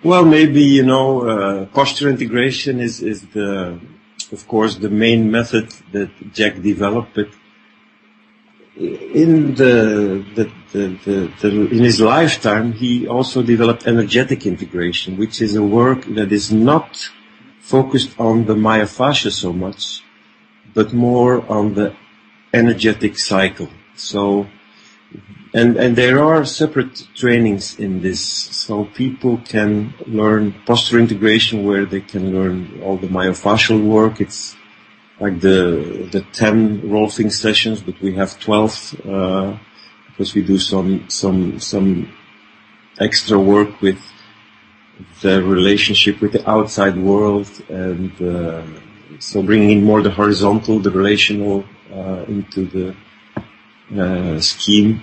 Well, 0.02 0.24
maybe, 0.24 0.62
you 0.62 0.82
know, 0.82 1.28
uh, 1.28 1.66
posture 1.66 2.08
integration 2.08 2.80
is, 2.80 3.00
is 3.00 3.22
the, 3.28 3.78
of 4.32 4.48
course, 4.48 4.74
the 4.74 4.90
main 4.90 5.30
method 5.30 5.70
that 5.92 6.10
Jack 6.32 6.60
developed, 6.60 7.14
but 7.14 7.28
in 8.76 9.54
the, 9.54 10.24
the, 10.34 10.50
the, 10.72 11.32
the, 11.40 11.48
in 11.48 11.84
his 11.84 12.00
lifetime, 12.00 12.72
he 12.72 13.06
also 13.06 13.42
developed 13.42 13.86
energetic 13.86 14.46
integration, 14.46 15.16
which 15.16 15.42
is 15.42 15.54
a 15.56 15.62
work 15.62 16.04
that 16.06 16.32
is 16.32 16.50
not 16.50 17.10
focused 17.60 18.18
on 18.18 18.46
the 18.46 18.54
myofascia 18.54 19.30
so 19.30 19.52
much, 19.52 20.02
but 20.74 20.92
more 20.92 21.44
on 21.50 21.74
the 21.74 21.94
energetic 22.52 23.18
cycle. 23.18 23.68
So, 23.94 24.48
and, 25.54 25.76
and 25.76 25.94
there 25.94 26.22
are 26.24 26.44
separate 26.46 27.06
trainings 27.14 27.78
in 27.78 28.00
this, 28.00 28.24
so 28.24 28.86
people 28.86 29.38
can 29.44 29.92
learn 30.06 30.54
posture 30.64 30.98
integration 30.98 31.64
where 31.64 31.84
they 31.84 32.00
can 32.00 32.32
learn 32.32 32.80
all 32.82 32.96
the 32.96 33.06
myofascial 33.08 33.84
work. 33.84 34.20
It's 34.20 34.56
like 35.22 35.40
the 35.40 36.08
the 36.10 36.22
10 36.32 36.82
rolfing 36.94 37.30
sessions, 37.30 37.80
but 37.80 38.00
we 38.02 38.14
have 38.16 38.40
12 38.40 39.00
uh, 39.06 39.56
because 40.08 40.34
we 40.34 40.42
do 40.42 40.58
some 40.58 41.08
some 41.08 41.60
some 41.60 42.12
extra 42.98 43.38
work 43.38 43.80
with 43.80 44.00
the 45.22 45.42
relationship 45.42 46.20
with 46.20 46.32
the 46.32 46.44
outside 46.50 46.96
world 46.96 47.48
and 47.68 48.12
uh, 48.20 48.62
so 49.18 49.42
bringing 49.42 49.70
in 49.70 49.84
more 49.84 50.02
the 50.02 50.10
horizontal, 50.10 50.80
the 50.80 50.90
relational 50.90 51.64
uh, 51.92 52.24
into 52.26 52.60
the 52.76 52.86
uh, 54.02 54.40
scheme. 54.40 55.02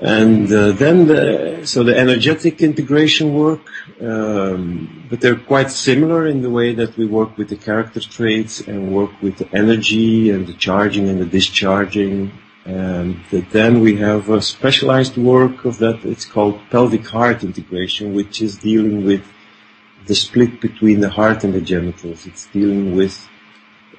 And 0.00 0.52
uh, 0.52 0.72
then 0.72 1.08
the, 1.08 1.62
so 1.64 1.82
the 1.82 1.98
energetic 1.98 2.62
integration 2.62 3.34
work, 3.34 3.66
um, 4.00 5.06
but 5.10 5.20
they're 5.20 5.36
quite 5.36 5.72
similar 5.72 6.26
in 6.26 6.40
the 6.40 6.50
way 6.50 6.72
that 6.74 6.96
we 6.96 7.04
work 7.06 7.36
with 7.36 7.48
the 7.48 7.56
character 7.56 8.00
traits 8.00 8.60
and 8.60 8.94
work 8.94 9.10
with 9.20 9.38
the 9.38 9.48
energy 9.52 10.30
and 10.30 10.46
the 10.46 10.52
charging 10.52 11.08
and 11.08 11.20
the 11.20 11.26
discharging. 11.26 12.30
And 12.64 13.24
then 13.50 13.80
we 13.80 13.96
have 13.96 14.28
a 14.28 14.40
specialized 14.40 15.16
work 15.16 15.64
of 15.64 15.78
that. 15.78 16.04
It's 16.04 16.26
called 16.26 16.60
pelvic 16.70 17.06
heart 17.06 17.42
integration, 17.42 18.14
which 18.14 18.40
is 18.40 18.56
dealing 18.56 19.04
with 19.04 19.24
the 20.06 20.14
split 20.14 20.60
between 20.60 21.00
the 21.00 21.10
heart 21.10 21.42
and 21.42 21.52
the 21.52 21.60
genitals. 21.60 22.24
It's 22.24 22.46
dealing 22.46 22.94
with 22.94 23.28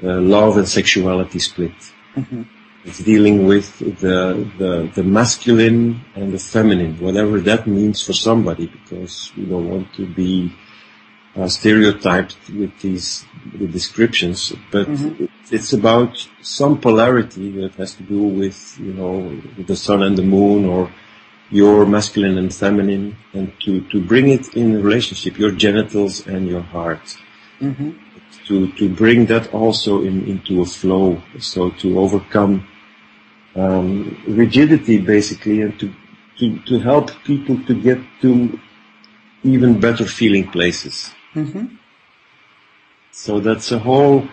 uh, 0.02 0.22
love 0.22 0.56
and 0.56 0.68
sexuality 0.68 1.40
split. 1.40 1.76
Mm-hmm. 2.16 2.44
It's 2.86 3.00
dealing 3.00 3.46
with 3.46 3.80
the, 3.80 4.50
the, 4.58 4.90
the 4.96 5.04
masculine 5.04 6.02
and 6.16 6.32
the 6.32 6.40
feminine, 6.40 6.98
whatever 7.00 7.40
that 7.42 7.68
means 7.68 8.02
for 8.02 8.14
somebody, 8.14 8.68
because 8.68 9.32
we 9.36 9.46
don't 9.46 9.70
want 9.70 9.94
to 9.96 10.08
be 10.08 10.56
uh, 11.36 11.48
stereotyped 11.48 12.38
with 12.50 12.80
these 12.80 13.26
with 13.60 13.72
descriptions, 13.72 14.54
but 14.72 14.88
mm-hmm. 14.88 15.26
it's 15.52 15.74
about 15.74 16.28
some 16.42 16.80
polarity 16.80 17.52
that 17.62 17.76
has 17.76 17.96
to 17.96 18.04
do 18.04 18.22
with, 18.22 18.78
you 18.80 18.94
know, 18.94 19.40
the 19.58 19.76
sun 19.76 20.02
and 20.04 20.18
the 20.18 20.24
moon 20.24 20.66
or 20.66 20.92
your 21.52 21.86
masculine 21.86 22.38
and 22.38 22.54
feminine 22.54 23.18
and 23.34 23.52
to, 23.60 23.82
to 23.90 24.02
bring 24.02 24.30
it 24.30 24.56
in 24.56 24.82
relationship, 24.82 25.38
your 25.38 25.52
genitals 25.52 26.26
and 26.28 26.48
your 26.48 26.62
heart. 26.62 27.18
Mm-hmm 27.60 28.09
to, 28.50 28.72
to 28.74 28.90
bring 28.90 29.28
that 29.28 29.54
also 29.54 30.02
in, 30.02 30.28
into 30.28 30.62
a 30.62 30.66
flow. 30.66 31.22
So 31.40 31.70
to 31.82 32.00
overcome 32.00 32.68
um, 33.56 34.22
rigidity 34.28 34.98
basically 34.98 35.62
and 35.62 35.80
to, 35.80 35.94
to, 36.40 36.60
to 36.66 36.80
help 36.80 37.12
people 37.24 37.64
to 37.66 37.82
get 37.82 38.00
to 38.22 38.60
even 39.44 39.80
better 39.80 40.06
feeling 40.06 40.52
places. 40.52 41.12
Mm-hmm. 41.34 41.76
So 43.12 43.40
that's 43.40 43.72
a 43.72 43.80
whole, 43.80 44.28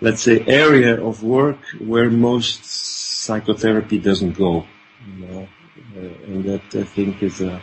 let's 0.00 0.22
say, 0.22 0.44
area 0.46 1.00
of 1.00 1.22
work 1.22 1.58
where 1.78 2.10
most 2.10 2.64
psychotherapy 2.64 3.98
doesn't 3.98 4.32
go. 4.32 4.66
You 5.06 5.26
know? 5.26 5.48
uh, 5.96 6.00
and 6.26 6.44
that 6.44 6.74
I 6.74 6.84
think 6.84 7.22
is 7.22 7.40
a, 7.40 7.60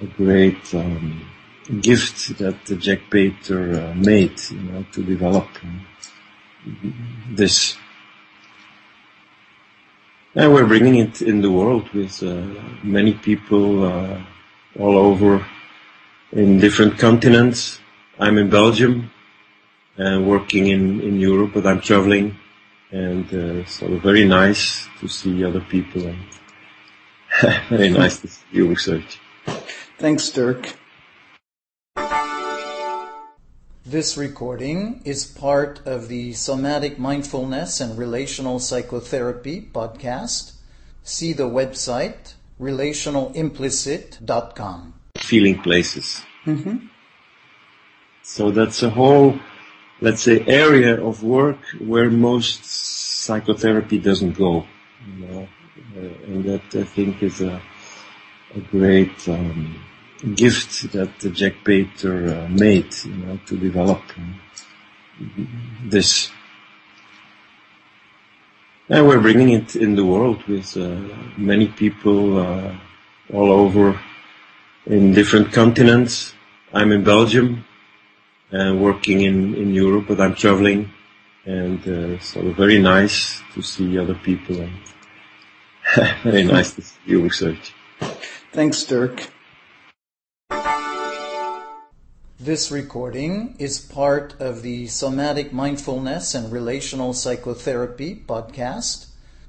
a 0.00 0.06
great 0.06 0.74
um, 0.74 1.24
gift 1.80 2.38
that 2.38 2.64
Jack 2.78 3.10
Painter 3.10 3.90
uh, 3.90 3.94
made, 3.94 4.38
you 4.50 4.60
know, 4.60 4.86
to 4.92 5.02
develop 5.02 5.48
this. 7.30 7.76
And 10.34 10.52
we're 10.52 10.66
bringing 10.66 10.96
it 10.96 11.22
in 11.22 11.40
the 11.40 11.50
world 11.50 11.88
with 11.90 12.22
uh, 12.22 12.42
many 12.82 13.14
people 13.14 13.84
uh, 13.84 14.22
all 14.78 14.98
over 14.98 15.46
in 16.32 16.58
different 16.58 16.98
continents. 16.98 17.80
I'm 18.18 18.36
in 18.38 18.50
Belgium 18.50 19.10
and 19.96 20.28
working 20.28 20.66
in, 20.66 21.00
in 21.00 21.20
Europe, 21.20 21.52
but 21.54 21.66
I'm 21.66 21.80
traveling 21.80 22.38
and 22.90 23.26
uh, 23.34 23.64
so 23.66 23.98
very 23.98 24.24
nice 24.24 24.88
to 25.00 25.08
see 25.08 25.44
other 25.44 25.60
people 25.60 26.06
and 26.06 26.18
very 27.68 27.90
nice 27.90 28.20
to 28.20 28.28
see 28.28 28.44
your 28.52 28.68
research. 28.68 29.18
Thanks, 29.98 30.30
Dirk. 30.30 30.76
This 33.88 34.16
recording 34.16 35.00
is 35.04 35.24
part 35.24 35.80
of 35.86 36.08
the 36.08 36.32
Somatic 36.32 36.98
Mindfulness 36.98 37.80
and 37.80 37.96
Relational 37.96 38.58
Psychotherapy 38.58 39.70
podcast. 39.72 40.54
See 41.04 41.32
the 41.32 41.48
website 41.48 42.34
relationalimplicit.com. 42.60 44.94
Feeling 45.18 45.62
places. 45.62 46.20
Mm-hmm. 46.46 46.86
So 48.24 48.50
that's 48.50 48.82
a 48.82 48.90
whole, 48.90 49.38
let's 50.00 50.22
say, 50.22 50.44
area 50.48 51.00
of 51.00 51.22
work 51.22 51.60
where 51.78 52.10
most 52.10 52.64
psychotherapy 52.64 53.98
doesn't 53.98 54.32
go. 54.32 54.66
You 55.06 55.26
know? 55.26 55.48
uh, 55.96 56.00
and 56.26 56.44
that 56.44 56.74
I 56.74 56.82
think 56.82 57.22
is 57.22 57.40
a, 57.40 57.62
a 58.52 58.60
great 58.62 59.28
um, 59.28 59.80
gift 60.34 60.92
that 60.92 61.18
Jack 61.32 61.64
Painter 61.64 62.34
uh, 62.34 62.48
made, 62.48 62.92
you 63.04 63.14
know, 63.14 63.40
to 63.46 63.56
develop 63.56 64.02
this. 65.84 66.30
And 68.88 69.06
we're 69.06 69.20
bringing 69.20 69.50
it 69.50 69.74
in 69.74 69.96
the 69.96 70.04
world 70.04 70.44
with 70.44 70.76
uh, 70.76 70.96
many 71.36 71.66
people 71.66 72.38
uh, 72.38 72.76
all 73.32 73.50
over 73.50 74.00
in 74.86 75.12
different 75.12 75.52
continents. 75.52 76.34
I'm 76.72 76.92
in 76.92 77.02
Belgium 77.02 77.64
and 78.52 78.80
working 78.80 79.22
in, 79.22 79.54
in 79.54 79.74
Europe, 79.74 80.06
but 80.08 80.20
I'm 80.20 80.34
traveling 80.34 80.92
and 81.46 81.80
uh, 81.88 82.18
so 82.18 82.52
very 82.52 82.78
nice 82.78 83.40
to 83.54 83.62
see 83.62 83.98
other 83.98 84.14
people 84.14 84.60
and 84.60 84.72
very 86.24 86.42
nice 86.42 86.74
to 86.74 86.82
see 86.82 86.98
your 87.06 87.22
research. 87.22 87.72
Thanks, 88.52 88.84
Dirk. 88.84 89.30
This 92.38 92.70
recording 92.70 93.56
is 93.58 93.80
part 93.80 94.34
of 94.38 94.60
the 94.60 94.88
Somatic 94.88 95.54
Mindfulness 95.54 96.34
and 96.34 96.52
Relational 96.52 97.14
Psychotherapy 97.14 98.22
podcast. 98.28 99.06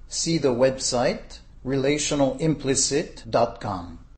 See 0.07 0.37
the 0.37 0.53
website 0.53 1.39
relationalimplicit.com. 1.65 3.99